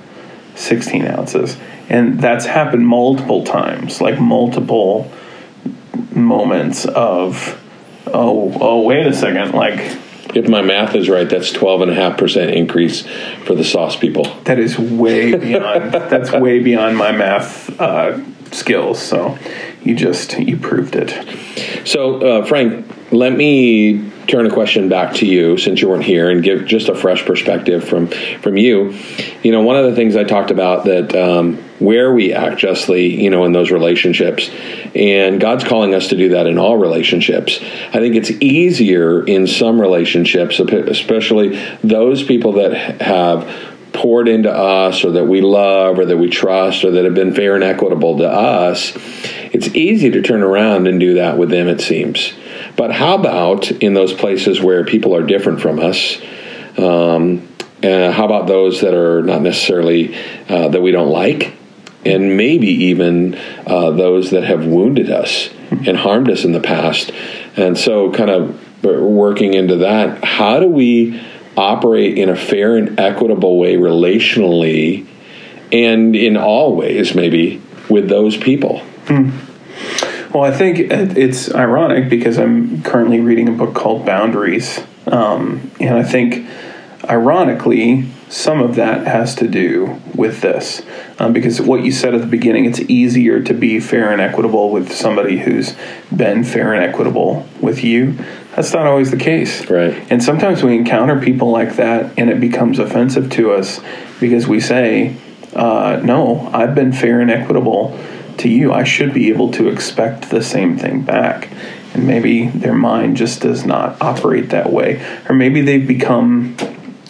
16 0.56 1.06
ounces. 1.06 1.58
And 1.90 2.20
that's 2.20 2.46
happened 2.46 2.88
multiple 2.88 3.44
times, 3.44 4.02
like 4.02 4.20
multiple 4.20 5.12
moments 6.12 6.86
of, 6.86 7.62
oh, 8.08 8.58
oh, 8.60 8.82
wait 8.82 9.06
a 9.06 9.14
second, 9.14 9.54
like 9.54 9.80
If 10.36 10.48
my 10.50 10.62
math 10.62 10.96
is 10.96 11.10
right, 11.10 11.30
that's 11.30 11.52
twelve 11.52 11.82
and 11.82 11.92
a 11.92 11.96
half 11.96 12.18
percent 12.18 12.52
increase 12.52 13.06
for 13.46 13.54
the 13.56 13.64
sauce 13.64 13.96
people. 13.96 14.26
that 14.46 14.58
is 14.58 14.80
way 14.80 15.36
beyond, 15.36 15.92
that's 15.94 16.32
way 16.32 16.60
beyond 16.60 16.98
my 16.98 17.12
math 17.12 17.80
uh, 17.80 18.20
skills. 18.52 19.00
So 19.00 19.38
you 19.84 19.96
just, 19.96 20.38
you 20.40 20.58
proved 20.58 20.96
it. 20.96 21.14
So, 21.88 22.22
uh, 22.22 22.46
Frank, 22.46 22.86
let 23.12 23.34
me 23.34 24.10
turn 24.28 24.46
a 24.46 24.50
question 24.50 24.90
back 24.90 25.16
to 25.16 25.26
you 25.26 25.58
since 25.58 25.82
you 25.82 25.90
weren't 25.90 26.04
here 26.04 26.30
and 26.30 26.44
give 26.44 26.66
just 26.66 26.90
a 26.90 26.96
fresh 26.96 27.26
perspective 27.26 27.84
from 27.88 28.08
from 28.08 28.58
you. 28.58 28.98
You 29.44 29.52
know, 29.52 29.62
one 29.62 29.76
of 29.76 29.86
the 29.86 29.96
things 29.96 30.16
I 30.16 30.24
talked 30.24 30.52
about 30.52 30.86
that 30.86 31.16
um, 31.16 31.58
where 31.80 32.14
we 32.14 32.34
act 32.34 32.60
justly, 32.60 33.22
you 33.22 33.30
know, 33.30 33.46
in 33.46 33.52
those 33.52 33.72
relationships, 33.72 34.50
and 34.96 35.40
God's 35.40 35.64
calling 35.64 35.94
us 35.94 36.10
to 36.10 36.16
do 36.16 36.30
that 36.30 36.48
in 36.48 36.58
all 36.58 36.78
relationships. 36.78 37.60
I 37.62 38.00
think 38.00 38.16
it's 38.16 38.32
easier 38.32 39.26
in 39.26 39.48
some 39.48 39.80
relationships, 39.80 40.60
especially 40.60 41.58
those 41.84 42.24
people 42.24 42.54
that 42.54 43.02
have 43.02 43.48
poured 43.94 44.28
into 44.28 44.52
us 44.52 45.04
or 45.04 45.12
that 45.12 45.26
we 45.26 45.42
love 45.42 46.00
or 46.00 46.06
that 46.06 46.18
we 46.18 46.30
trust 46.30 46.84
or 46.84 46.92
that 46.92 47.06
have 47.06 47.14
been 47.14 47.34
fair 47.34 47.56
and 47.56 47.64
equitable 47.64 48.18
to 48.18 48.28
us, 48.28 48.92
it's 49.54 49.68
easy 49.76 50.10
to 50.10 50.22
turn 50.24 50.42
around 50.42 50.88
and 50.88 51.00
do 51.00 51.14
that 51.16 51.38
with 51.38 51.50
them, 51.50 51.68
it 51.68 51.80
seems. 51.80 52.34
But 52.76 52.92
how 52.92 53.16
about 53.16 53.72
in 53.72 53.94
those 53.94 54.12
places 54.12 54.60
where 54.60 54.84
people 54.84 55.16
are 55.16 55.24
different 55.24 55.62
from 55.62 55.80
us? 55.80 56.20
Um, 56.78 57.48
uh, 57.84 58.12
how 58.12 58.26
about 58.26 58.48
those 58.48 58.82
that 58.82 58.96
are 58.96 59.22
not 59.22 59.42
necessarily 59.42 60.16
uh, 60.50 60.70
that 60.70 60.82
we 60.82 60.92
don't 60.92 61.12
like? 61.12 61.54
And 62.04 62.36
maybe 62.36 62.68
even 62.68 63.36
uh, 63.68 63.92
those 63.92 64.32
that 64.32 64.44
have 64.44 64.66
wounded 64.66 65.12
us 65.12 65.50
and 65.70 65.96
harmed 65.96 66.30
us 66.30 66.44
in 66.44 66.52
the 66.52 66.60
past. 66.60 67.12
And 67.56 67.78
so, 67.78 68.12
kind 68.12 68.30
of 68.30 68.60
working 68.84 69.54
into 69.54 69.78
that, 69.78 70.24
how 70.24 70.60
do 70.60 70.68
we 70.68 71.22
operate 71.56 72.18
in 72.18 72.30
a 72.30 72.36
fair 72.36 72.76
and 72.76 73.00
equitable 73.00 73.58
way 73.60 73.76
relationally 73.76 75.06
and 75.72 76.16
in 76.16 76.38
all 76.38 76.76
ways, 76.76 77.14
maybe, 77.16 77.62
with 77.90 78.10
those 78.10 78.36
people? 78.36 78.82
Well, 80.34 80.44
I 80.44 80.52
think 80.52 80.80
it's 80.80 81.54
ironic 81.54 82.10
because 82.10 82.40
I'm 82.40 82.82
currently 82.82 83.20
reading 83.20 83.50
a 83.50 83.52
book 83.52 83.76
called 83.76 84.04
Boundaries. 84.04 84.82
Um, 85.06 85.70
and 85.80 85.96
I 85.96 86.02
think, 86.02 86.48
ironically, 87.08 88.10
some 88.30 88.60
of 88.60 88.76
that 88.78 89.06
has 89.06 89.36
to 89.36 89.48
do 89.48 90.02
with 90.16 90.42
this. 90.42 90.82
Um, 91.20 91.34
because 91.34 91.62
what 91.62 91.84
you 91.84 91.92
said 91.92 92.16
at 92.16 92.22
the 92.22 92.28
beginning, 92.28 92.66
it's 92.66 92.80
easier 92.80 93.44
to 93.44 93.54
be 93.54 93.80
fair 93.80 94.12
and 94.12 94.20
equitable 94.20 94.72
with 94.72 94.92
somebody 94.92 95.38
who's 95.38 95.76
been 96.16 96.44
fair 96.44 96.74
and 96.74 96.84
equitable 96.84 97.48
with 97.62 97.84
you. 97.84 98.18
That's 98.56 98.74
not 98.74 98.88
always 98.88 99.12
the 99.12 99.18
case. 99.18 99.70
Right. 99.70 99.94
And 100.12 100.24
sometimes 100.24 100.64
we 100.64 100.76
encounter 100.76 101.22
people 101.22 101.52
like 101.52 101.76
that 101.76 102.18
and 102.18 102.32
it 102.32 102.40
becomes 102.40 102.80
offensive 102.80 103.30
to 103.34 103.52
us 103.52 103.80
because 104.20 104.48
we 104.48 104.60
say, 104.60 105.16
uh, 105.56 106.02
no, 106.04 106.50
I've 106.52 106.74
been 106.74 106.92
fair 106.92 107.22
and 107.22 107.30
equitable 107.30 108.00
to 108.40 108.50
you. 108.50 108.72
I 108.74 108.84
should 108.84 109.14
be 109.14 109.30
able 109.30 109.52
to 109.54 109.70
expect 109.70 110.30
the 110.30 110.42
same 110.42 110.78
thing 110.78 111.02
back. 111.02 111.50
And 111.94 112.08
maybe 112.08 112.48
their 112.48 112.74
mind 112.74 113.18
just 113.18 113.42
does 113.42 113.66
not 113.66 114.02
operate 114.02 114.50
that 114.50 114.72
way. 114.72 115.04
Or 115.30 115.36
maybe 115.36 115.62
they've 115.62 115.88
become 115.88 116.58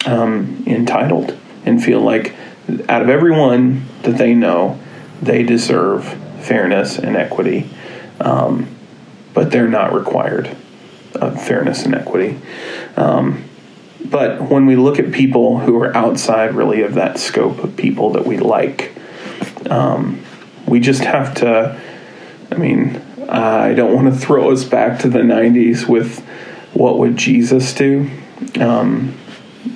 um, 0.06 0.62
entitled 0.66 1.36
and 1.64 1.82
feel 1.82 2.00
like 2.00 2.34
out 2.88 3.02
of 3.02 3.08
everyone 3.08 3.86
that 4.02 4.18
they 4.18 4.34
know, 4.34 4.78
they 5.22 5.42
deserve 5.42 6.04
fairness 6.40 6.98
and 6.98 7.16
equity. 7.16 7.70
Um, 8.20 8.68
but 9.32 9.50
they're 9.50 9.68
not 9.68 9.92
required 9.92 10.56
of 11.14 11.42
fairness 11.42 11.84
and 11.84 11.94
equity. 11.94 12.38
Um, 12.96 13.44
but 14.04 14.42
when 14.42 14.66
we 14.66 14.76
look 14.76 14.98
at 14.98 15.12
people 15.12 15.58
who 15.58 15.80
are 15.82 15.94
outside 15.96 16.54
really 16.54 16.82
of 16.82 16.94
that 16.94 17.18
scope 17.18 17.58
of 17.64 17.76
people 17.76 18.12
that 18.12 18.26
we 18.26 18.36
like, 18.36 18.92
um, 19.70 20.22
we 20.66 20.80
just 20.80 21.04
have 21.04 21.34
to. 21.36 21.80
I 22.50 22.56
mean, 22.56 23.00
I 23.28 23.74
don't 23.74 23.94
want 23.94 24.12
to 24.12 24.18
throw 24.18 24.50
us 24.50 24.64
back 24.64 25.00
to 25.00 25.08
the 25.08 25.20
90s 25.20 25.88
with 25.88 26.20
what 26.72 26.98
would 26.98 27.16
Jesus 27.16 27.72
do, 27.72 28.10
um, 28.60 29.16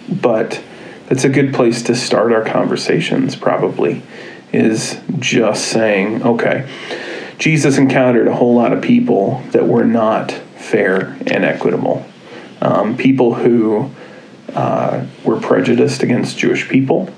but 0.09 0.62
that's 1.07 1.24
a 1.24 1.29
good 1.29 1.55
place 1.55 1.83
to 1.85 1.94
start 1.94 2.33
our 2.33 2.44
conversations, 2.44 3.35
probably, 3.35 4.03
is 4.53 5.01
just 5.18 5.66
saying, 5.66 6.22
okay, 6.22 6.68
Jesus 7.38 7.79
encountered 7.79 8.29
a 8.29 8.35
whole 8.35 8.55
lot 8.55 8.72
of 8.72 8.83
people 8.83 9.42
that 9.53 9.66
were 9.66 9.85
not 9.85 10.33
fair 10.33 11.16
and 11.27 11.44
equitable. 11.44 12.05
Um, 12.61 12.96
people 12.96 13.35
who 13.35 13.90
uh, 14.55 15.07
were 15.24 15.40
prejudiced 15.40 16.03
against 16.03 16.37
Jewish 16.37 16.68
people, 16.68 17.09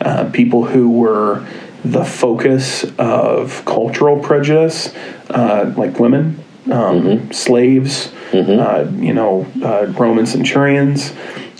uh, 0.00 0.30
people 0.30 0.64
who 0.64 0.88
were 0.88 1.46
the 1.92 2.04
focus 2.04 2.84
of 2.98 3.64
cultural 3.64 4.18
prejudice, 4.18 4.92
uh, 5.30 5.72
like 5.76 6.00
women, 6.00 6.42
um, 6.70 7.32
slaves, 7.32 8.12
uh, 8.32 8.90
you 8.96 9.14
know, 9.14 9.46
uh, 9.62 9.86
Roman 9.96 10.26
centurions. 10.26 11.12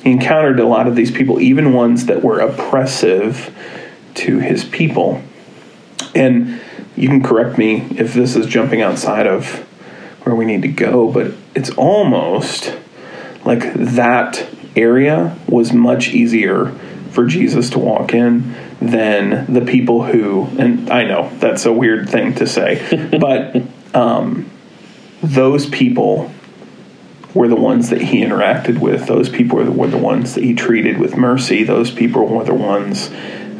He 0.02 0.10
encountered 0.10 0.58
a 0.58 0.66
lot 0.66 0.88
of 0.88 0.96
these 0.96 1.10
people, 1.10 1.40
even 1.40 1.72
ones 1.72 2.06
that 2.06 2.22
were 2.22 2.40
oppressive 2.40 3.54
to 4.14 4.38
his 4.40 4.64
people. 4.64 5.22
And 6.14 6.60
you 6.96 7.08
can 7.08 7.22
correct 7.22 7.56
me 7.56 7.86
if 7.96 8.12
this 8.14 8.34
is 8.34 8.46
jumping 8.46 8.82
outside 8.82 9.26
of 9.26 9.46
where 10.22 10.34
we 10.34 10.44
need 10.44 10.62
to 10.62 10.68
go, 10.68 11.10
but 11.10 11.32
it's 11.54 11.70
almost 11.70 12.76
like 13.44 13.72
that 13.74 14.48
area 14.74 15.36
was 15.48 15.72
much 15.72 16.08
easier 16.08 16.72
for 17.10 17.26
Jesus 17.26 17.70
to 17.70 17.78
walk 17.78 18.12
in 18.12 18.54
than 18.80 19.52
the 19.52 19.62
people 19.62 20.04
who, 20.04 20.46
and 20.58 20.90
I 20.90 21.04
know 21.04 21.30
that's 21.38 21.64
a 21.66 21.72
weird 21.72 22.08
thing 22.08 22.34
to 22.34 22.46
say, 22.46 23.08
but 23.20 23.62
um, 23.94 24.50
those 25.22 25.66
people 25.66 26.30
were 27.34 27.48
the 27.48 27.56
ones 27.56 27.90
that 27.90 28.00
he 28.00 28.20
interacted 28.22 28.78
with. 28.78 29.06
Those 29.06 29.28
people 29.28 29.58
were 29.58 29.64
the, 29.64 29.72
were 29.72 29.88
the 29.88 29.98
ones 29.98 30.34
that 30.34 30.44
he 30.44 30.54
treated 30.54 30.98
with 30.98 31.16
mercy. 31.16 31.64
Those 31.64 31.90
people 31.90 32.26
were 32.26 32.44
the 32.44 32.54
ones 32.54 33.10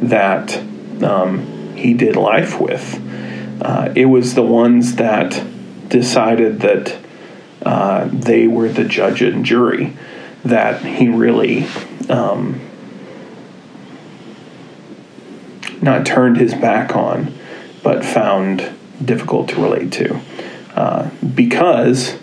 that 0.01 0.57
um, 1.03 1.75
he 1.77 1.95
did 1.95 2.17
life 2.17 2.61
with. 2.61 3.03
Uh, 3.61 3.93
it 3.95 4.07
was 4.07 4.35
the 4.35 4.43
ones 4.43 4.97
that 4.97 5.43
decided 5.89 6.61
that 6.61 6.99
uh, 7.63 8.09
they 8.13 8.47
were 8.47 8.69
the 8.69 8.85
judge 8.85 9.23
and 9.23 9.45
jury 9.45 9.97
that 10.45 10.85
he 10.85 11.09
really 11.09 11.67
um, 12.09 12.61
not 15.87 16.05
turned 16.05 16.37
his 16.37 16.55
back 16.55 16.95
on, 16.95 17.33
but 17.83 18.05
found 18.05 18.71
difficult 19.05 19.49
to 19.51 19.61
relate 19.61 19.93
to 19.93 20.21
uh, 20.75 21.09
because 21.35 22.19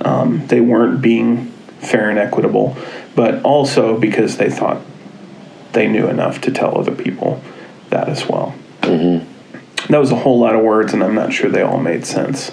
um, 0.00 0.46
they 0.48 0.60
weren't 0.60 1.00
being 1.00 1.46
fair 1.78 2.10
and 2.10 2.18
equitable, 2.18 2.76
but 3.14 3.42
also 3.42 3.98
because 3.98 4.36
they 4.36 4.50
thought 4.50 4.80
they 5.72 5.86
knew 5.86 6.08
enough 6.08 6.40
to 6.40 6.50
tell 6.50 6.78
other 6.78 6.94
people 6.94 7.42
that 7.90 8.08
as 8.08 8.26
well. 8.28 8.54
Mm-hmm. 8.82 9.92
That 9.92 9.98
was 9.98 10.10
a 10.10 10.16
whole 10.16 10.40
lot 10.40 10.54
of 10.54 10.62
words, 10.62 10.92
and 10.92 11.02
I'm 11.02 11.14
not 11.14 11.32
sure 11.32 11.50
they 11.50 11.62
all 11.62 11.78
made 11.78 12.06
sense. 12.06 12.52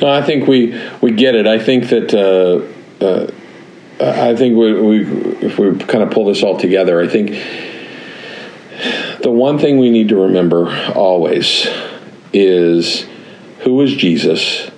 No, 0.00 0.08
I 0.08 0.22
think 0.22 0.48
we 0.48 0.80
we 1.00 1.12
get 1.12 1.34
it. 1.34 1.46
I 1.46 1.58
think 1.58 1.88
that 1.90 2.12
uh, 2.12 3.04
uh, 3.04 3.30
I 4.00 4.34
think 4.34 4.56
we, 4.56 4.72
we 4.80 5.06
if 5.46 5.58
we 5.58 5.76
kind 5.78 6.02
of 6.02 6.10
pull 6.10 6.24
this 6.24 6.42
all 6.42 6.56
together, 6.56 7.00
I 7.00 7.06
think 7.06 7.30
the 9.22 9.30
one 9.30 9.58
thing 9.58 9.78
we 9.78 9.90
need 9.90 10.08
to 10.08 10.16
remember 10.16 10.68
always 10.94 11.66
is 12.32 13.06
who 13.60 13.80
is 13.80 13.94
Jesus? 13.94 14.70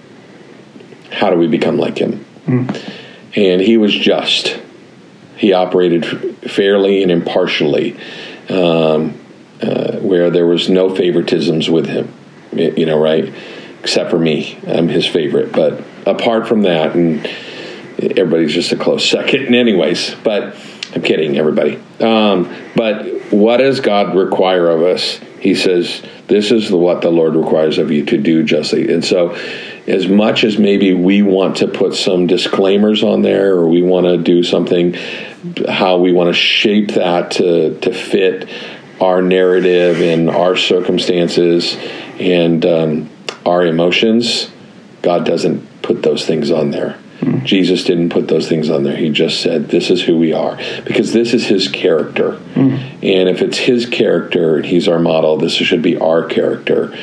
How 1.11 1.31
do 1.31 1.37
we 1.37 1.47
become 1.47 1.79
like 1.79 1.99
him? 1.99 2.25
Mm. 2.47 2.93
And 3.37 3.61
he 3.61 3.77
was 3.77 3.95
just. 3.95 4.61
He 5.37 5.53
operated 5.53 6.07
fairly 6.49 7.03
and 7.03 7.11
impartially, 7.11 7.97
um, 8.49 9.19
uh, 9.61 9.97
where 9.99 10.31
there 10.31 10.47
was 10.47 10.69
no 10.69 10.91
favoritisms 10.91 11.69
with 11.69 11.87
him. 11.87 12.13
You 12.53 12.87
know, 12.87 12.99
right? 12.99 13.33
Except 13.81 14.11
for 14.11 14.19
me, 14.19 14.59
I'm 14.67 14.89
his 14.89 15.07
favorite. 15.07 15.53
But 15.53 15.83
apart 16.07 16.47
from 16.47 16.63
that, 16.63 16.95
and 16.95 17.27
everybody's 17.99 18.55
just 18.55 18.73
a 18.73 18.77
close 18.77 19.09
second. 19.09 19.47
And 19.47 19.55
anyways, 19.55 20.15
but 20.23 20.57
I'm 20.95 21.03
kidding, 21.03 21.37
everybody. 21.37 21.77
Um, 22.01 22.55
but 22.77 23.24
what 23.31 23.59
does 23.59 23.81
God 23.81 24.15
require 24.15 24.69
of 24.69 24.83
us? 24.83 25.19
He 25.41 25.55
says, 25.55 26.03
This 26.27 26.51
is 26.51 26.71
what 26.71 27.03
the 27.03 27.11
Lord 27.11 27.35
requires 27.35 27.79
of 27.79 27.91
you 27.91 28.05
to 28.07 28.19
do 28.19 28.43
justly. 28.43 28.93
And 28.93 29.05
so, 29.05 29.35
as 29.87 30.09
much 30.09 30.45
as 30.45 30.59
maybe 30.59 30.95
we 30.95 31.23
want 31.23 31.59
to 31.59 31.69
put 31.69 31.95
some 31.95 32.27
disclaimers 32.27 33.03
on 33.03 33.23
there 33.23 33.53
or 33.55 33.69
we 33.69 33.83
want 33.83 34.07
to 34.07 34.17
do 34.17 34.43
something, 34.43 34.95
how 35.69 35.99
we 35.99 36.13
want 36.13 36.29
to 36.29 36.33
shape 36.33 36.93
that 36.93 37.33
to, 37.33 37.79
to 37.81 37.93
fit 37.93 38.49
our 39.01 39.21
narrative 39.21 40.01
and 40.01 40.31
our 40.31 40.57
circumstances 40.57 41.77
and 42.19 42.65
um, 42.65 43.11
our 43.45 43.67
emotions, 43.67 44.51
God 45.03 45.27
doesn't 45.27 45.83
put 45.83 46.03
those 46.03 46.25
things 46.25 46.51
on 46.51 46.71
there. 46.71 46.99
Jesus 47.45 47.85
didn't 47.85 48.11
put 48.11 48.29
those 48.29 48.49
things 48.49 48.71
on 48.71 48.83
there. 48.83 48.97
He 48.97 49.11
just 49.11 49.41
said, 49.41 49.69
This 49.69 49.91
is 49.91 50.03
who 50.03 50.19
we 50.19 50.33
are. 50.33 50.57
Because 50.85 51.13
this 51.13 51.35
is 51.35 51.47
his 51.47 51.69
character. 51.69 52.33
Mm. 52.55 52.79
And 53.03 53.29
if 53.29 53.43
it's 53.43 53.59
his 53.59 53.87
character, 53.87 54.63
he's 54.63 54.89
our 54.89 54.99
model, 54.99 55.37
this 55.37 55.53
should 55.53 55.83
be 55.83 55.97
our 55.97 56.25
character. 56.25 56.97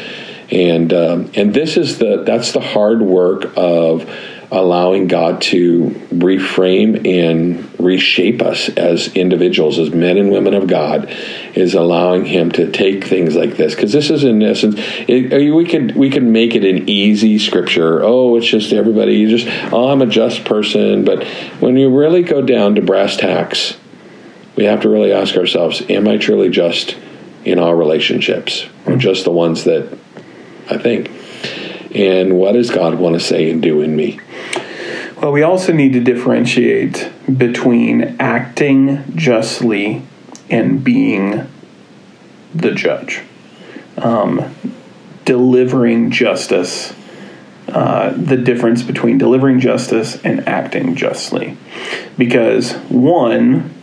And 0.49 0.91
um, 0.93 1.31
and 1.33 1.53
this 1.53 1.77
is 1.77 1.97
the 1.97 2.23
that's 2.25 2.51
the 2.51 2.59
hard 2.59 3.01
work 3.01 3.53
of 3.55 4.09
allowing 4.51 5.07
God 5.07 5.41
to 5.41 5.85
reframe 6.09 7.07
and 7.07 7.79
reshape 7.79 8.41
us 8.41 8.67
as 8.69 9.07
individuals, 9.15 9.79
as 9.79 9.91
men 9.91 10.17
and 10.17 10.29
women 10.29 10.53
of 10.53 10.67
God, 10.67 11.09
is 11.55 11.73
allowing 11.73 12.25
Him 12.25 12.51
to 12.51 12.69
take 12.69 13.05
things 13.05 13.33
like 13.35 13.55
this. 13.55 13.73
Because 13.73 13.93
this 13.93 14.09
is, 14.09 14.25
in 14.25 14.43
essence, 14.43 14.75
it, 15.07 15.53
we 15.53 15.65
could 15.65 15.95
we 15.95 16.09
could 16.09 16.23
make 16.23 16.53
it 16.53 16.65
an 16.65 16.89
easy 16.89 17.39
scripture. 17.39 18.03
Oh, 18.03 18.35
it's 18.35 18.45
just 18.45 18.73
everybody. 18.73 19.15
You 19.15 19.29
just 19.37 19.47
oh, 19.71 19.89
I'm 19.89 20.01
a 20.01 20.05
just 20.05 20.43
person. 20.43 21.05
But 21.05 21.25
when 21.61 21.77
you 21.77 21.95
really 21.95 22.23
go 22.23 22.41
down 22.41 22.75
to 22.75 22.81
brass 22.81 23.15
tacks, 23.15 23.77
we 24.57 24.65
have 24.65 24.81
to 24.81 24.89
really 24.89 25.13
ask 25.13 25.37
ourselves: 25.37 25.81
Am 25.89 26.09
I 26.09 26.17
truly 26.17 26.49
just 26.49 26.97
in 27.45 27.57
all 27.57 27.73
relationships, 27.73 28.63
or 28.63 28.67
mm-hmm. 28.67 28.99
just 28.99 29.23
the 29.23 29.31
ones 29.31 29.63
that 29.63 29.97
I 30.69 30.77
think? 30.77 31.09
And 31.95 32.37
what 32.37 32.53
does 32.53 32.69
God 32.69 32.95
want 32.95 33.15
to 33.15 33.19
say 33.19 33.49
and 33.49 33.61
do 33.61 33.81
in 33.81 33.95
me? 33.95 34.19
Well, 35.21 35.31
we 35.31 35.43
also 35.43 35.71
need 35.71 35.93
to 35.93 35.99
differentiate 35.99 37.11
between 37.37 38.15
acting 38.19 39.03
justly 39.15 40.01
and 40.49 40.83
being 40.83 41.47
the 42.55 42.71
judge. 42.71 43.21
Um, 43.99 44.55
delivering 45.23 46.09
justice, 46.09 46.95
uh, 47.67 48.09
the 48.17 48.35
difference 48.35 48.81
between 48.81 49.19
delivering 49.19 49.59
justice 49.59 50.19
and 50.23 50.47
acting 50.49 50.95
justly. 50.95 51.55
Because 52.17 52.73
one 52.89 53.75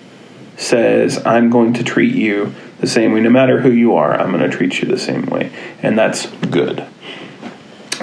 says, 0.57 1.24
I'm 1.24 1.51
going 1.51 1.72
to 1.74 1.85
treat 1.85 2.16
you 2.16 2.53
the 2.81 2.88
same 2.88 3.12
way, 3.12 3.20
no 3.20 3.31
matter 3.31 3.61
who 3.61 3.70
you 3.70 3.94
are, 3.94 4.12
I'm 4.12 4.33
going 4.33 4.42
to 4.42 4.57
treat 4.57 4.83
you 4.83 4.88
the 4.88 4.98
same 4.98 5.27
way. 5.27 5.53
And 5.85 5.96
that's 5.96 6.27
good. 6.27 6.85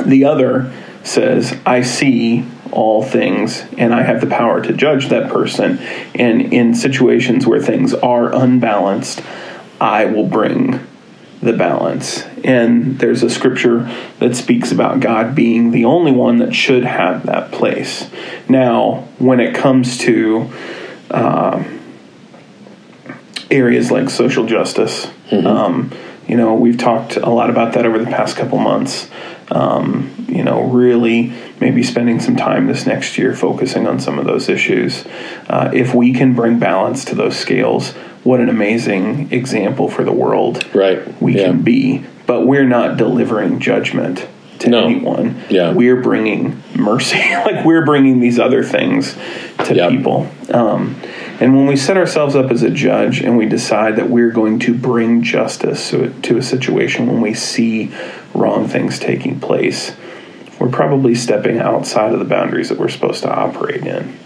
The 0.02 0.24
other 0.24 0.72
says, 1.04 1.60
I 1.66 1.82
see 1.82 2.46
all 2.76 3.04
things 3.04 3.64
and 3.78 3.94
I 3.94 4.04
have 4.04 4.22
the 4.22 4.28
power 4.28 4.62
to 4.62 4.74
judge 4.74 5.10
that 5.10 5.32
person. 5.32 5.80
And 6.14 6.54
in 6.54 6.76
situations 6.76 7.48
where 7.48 7.62
things 7.62 7.94
are 7.94 8.34
unbalanced, 8.34 9.24
I 9.80 10.06
will 10.06 10.28
bring 10.28 10.86
the 11.42 11.54
balance. 11.54 12.24
And 12.44 13.00
there's 13.00 13.24
a 13.24 13.30
scripture 13.30 13.90
that 14.20 14.36
speaks 14.36 14.72
about 14.72 15.00
God 15.00 15.36
being 15.36 15.72
the 15.72 15.86
only 15.86 16.12
one 16.12 16.38
that 16.38 16.54
should 16.54 16.84
have 16.84 17.26
that 17.26 17.52
place. 17.52 18.10
Now, 18.50 19.08
when 19.20 19.40
it 19.40 19.56
comes 19.56 19.98
to 20.00 20.52
uh, 21.12 21.64
areas 23.52 23.92
like 23.92 24.10
social 24.10 24.46
justice, 24.46 25.06
mm-hmm. 25.30 25.46
um, 25.46 25.92
you 26.28 26.36
know, 26.36 26.56
we've 26.56 26.78
talked 26.78 27.18
a 27.18 27.30
lot 27.30 27.50
about 27.50 27.74
that 27.74 27.86
over 27.86 28.00
the 28.00 28.06
past 28.06 28.36
couple 28.36 28.58
months. 28.58 29.10
Um, 29.52 30.26
you 30.28 30.44
know, 30.44 30.64
really 30.64 31.32
maybe 31.60 31.84
spending 31.84 32.20
some 32.20 32.36
time 32.36 32.66
this 32.66 32.88
next 32.88 33.18
year 33.18 33.36
focusing 33.36 33.88
on 33.88 34.00
some 34.00 34.18
of 34.18 34.26
those 34.26 34.50
issues. 34.50 35.06
Uh, 35.48 35.70
if 35.74 35.94
we 35.94 36.14
can 36.14 36.34
bring 36.34 36.58
balance 36.58 37.06
to 37.06 37.16
those 37.16 37.38
scales, 37.38 37.92
what 38.24 38.40
an 38.40 38.50
amazing 38.50 39.32
example 39.32 39.88
for 39.88 40.04
the 40.04 40.12
world 40.12 40.66
right. 40.74 41.22
we 41.22 41.36
yeah. 41.36 41.46
can 41.46 41.62
be. 41.62 42.04
But 42.26 42.48
we're 42.48 42.68
not 42.68 42.98
delivering 42.98 43.60
judgment 43.60 44.28
to 44.60 44.70
no. 44.70 44.86
anyone. 44.86 45.44
Yeah. 45.50 45.74
We're 45.74 46.02
bringing 46.02 46.62
mercy. 46.76 47.18
like 47.46 47.64
we're 47.66 47.86
bringing 47.86 48.20
these 48.20 48.40
other 48.40 48.64
things 48.64 49.16
to 49.66 49.76
yep. 49.76 49.92
people. 49.92 50.30
Um, 50.52 51.00
and 51.40 51.56
when 51.56 51.68
we 51.68 51.76
set 51.76 51.98
ourselves 51.98 52.36
up 52.36 52.50
as 52.50 52.64
a 52.64 52.70
judge 52.70 53.22
and 53.22 53.38
we 53.38 53.46
decide 53.46 53.98
that 53.98 54.10
we're 54.10 54.32
going 54.32 54.60
to 54.60 54.74
bring 54.74 55.22
justice 55.22 55.90
to, 55.90 56.10
to 56.22 56.38
a 56.38 56.42
situation 56.42 57.08
when 57.08 57.22
we 57.22 57.34
see 57.34 57.94
wrong 58.36 58.68
things 58.68 59.00
taking 59.00 59.40
place, 59.40 59.96
we're 60.60 60.70
probably 60.70 61.16
stepping 61.16 61.60
outside 61.60 62.14
of 62.14 62.20
the 62.20 62.26
boundaries 62.26 62.70
that 62.70 62.78
we're 62.78 62.90
supposed 62.90 63.24
to 63.24 63.34
operate 63.34 63.86
in. 63.86 64.18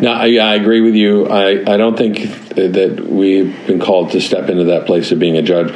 No, 0.00 0.12
I, 0.12 0.36
I 0.36 0.54
agree 0.56 0.80
with 0.80 0.94
you. 0.94 1.26
I, 1.26 1.60
I 1.60 1.76
don't 1.76 1.96
think 1.96 2.18
that 2.56 3.06
we've 3.08 3.66
been 3.66 3.80
called 3.80 4.10
to 4.12 4.20
step 4.20 4.48
into 4.48 4.64
that 4.64 4.86
place 4.86 5.12
of 5.12 5.18
being 5.18 5.36
a 5.36 5.42
judge. 5.42 5.72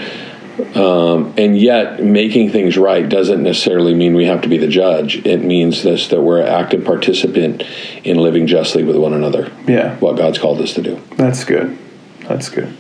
Um, 0.75 1.35
and 1.37 1.57
yet, 1.57 2.03
making 2.03 2.51
things 2.51 2.79
right 2.79 3.07
doesn't 3.07 3.43
necessarily 3.43 3.95
mean 3.95 4.15
we 4.15 4.25
have 4.25 4.41
to 4.43 4.49
be 4.49 4.57
the 4.57 4.69
judge. 4.69 5.25
It 5.27 5.45
means 5.45 5.83
this 5.83 6.09
that 6.09 6.23
we're 6.23 6.41
an 6.41 6.49
active 6.49 6.85
participant 6.85 7.63
in 8.05 8.17
living 8.17 8.47
justly 8.47 8.83
with 8.83 8.97
one 8.97 9.13
another. 9.13 9.53
Yeah. 9.67 9.97
What 9.99 10.17
God's 10.17 10.39
called 10.39 10.61
us 10.61 10.75
to 10.75 10.83
do. 10.83 11.01
That's 11.17 11.45
good. 11.45 11.79
That's 12.21 12.49
good. 12.49 12.77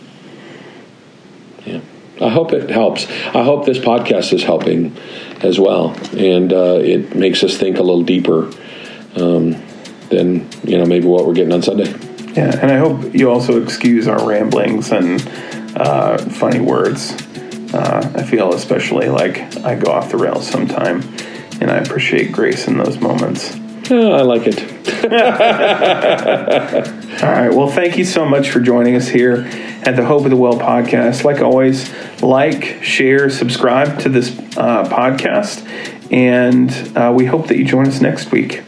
I 2.26 2.30
hope 2.30 2.52
it 2.52 2.70
helps. 2.70 3.06
I 3.08 3.44
hope 3.44 3.66
this 3.66 3.78
podcast 3.78 4.32
is 4.32 4.42
helping 4.42 4.96
as 5.42 5.60
well, 5.60 5.96
and 6.16 6.52
uh, 6.52 6.80
it 6.82 7.14
makes 7.14 7.44
us 7.44 7.56
think 7.56 7.78
a 7.78 7.82
little 7.82 8.02
deeper 8.02 8.50
um, 9.14 9.62
than 10.10 10.48
you 10.64 10.76
know 10.78 10.86
maybe 10.86 11.06
what 11.06 11.26
we're 11.26 11.34
getting 11.34 11.52
on 11.52 11.62
Sunday. 11.62 11.90
Yeah, 12.32 12.58
and 12.60 12.70
I 12.70 12.78
hope 12.78 13.14
you 13.14 13.30
also 13.30 13.62
excuse 13.62 14.08
our 14.08 14.26
ramblings 14.26 14.90
and 14.90 15.26
uh, 15.76 16.18
funny 16.18 16.60
words. 16.60 17.12
Uh, 17.72 18.12
I 18.14 18.24
feel 18.24 18.52
especially 18.54 19.08
like 19.08 19.56
I 19.64 19.76
go 19.76 19.92
off 19.92 20.10
the 20.10 20.18
rails 20.18 20.48
sometime, 20.48 21.02
and 21.60 21.70
I 21.70 21.76
appreciate 21.76 22.32
grace 22.32 22.66
in 22.66 22.76
those 22.76 22.98
moments. 22.98 23.56
Uh, 23.90 24.10
I 24.10 24.22
like 24.22 24.42
it. 24.46 24.60
All 27.22 27.30
right. 27.30 27.52
Well, 27.52 27.68
thank 27.68 27.96
you 27.96 28.04
so 28.04 28.24
much 28.24 28.50
for 28.50 28.60
joining 28.60 28.96
us 28.96 29.06
here 29.06 29.46
at 29.82 29.96
the 29.96 30.04
Hope 30.04 30.24
of 30.24 30.30
the 30.30 30.36
Well 30.36 30.58
podcast. 30.58 31.24
Like 31.24 31.40
always, 31.40 31.92
like, 32.22 32.82
share, 32.82 33.30
subscribe 33.30 33.98
to 34.00 34.08
this 34.08 34.36
uh, 34.56 34.84
podcast, 34.84 35.66
and 36.12 36.70
uh, 36.96 37.12
we 37.14 37.26
hope 37.26 37.48
that 37.48 37.58
you 37.58 37.64
join 37.64 37.86
us 37.86 38.00
next 38.00 38.32
week. 38.32 38.62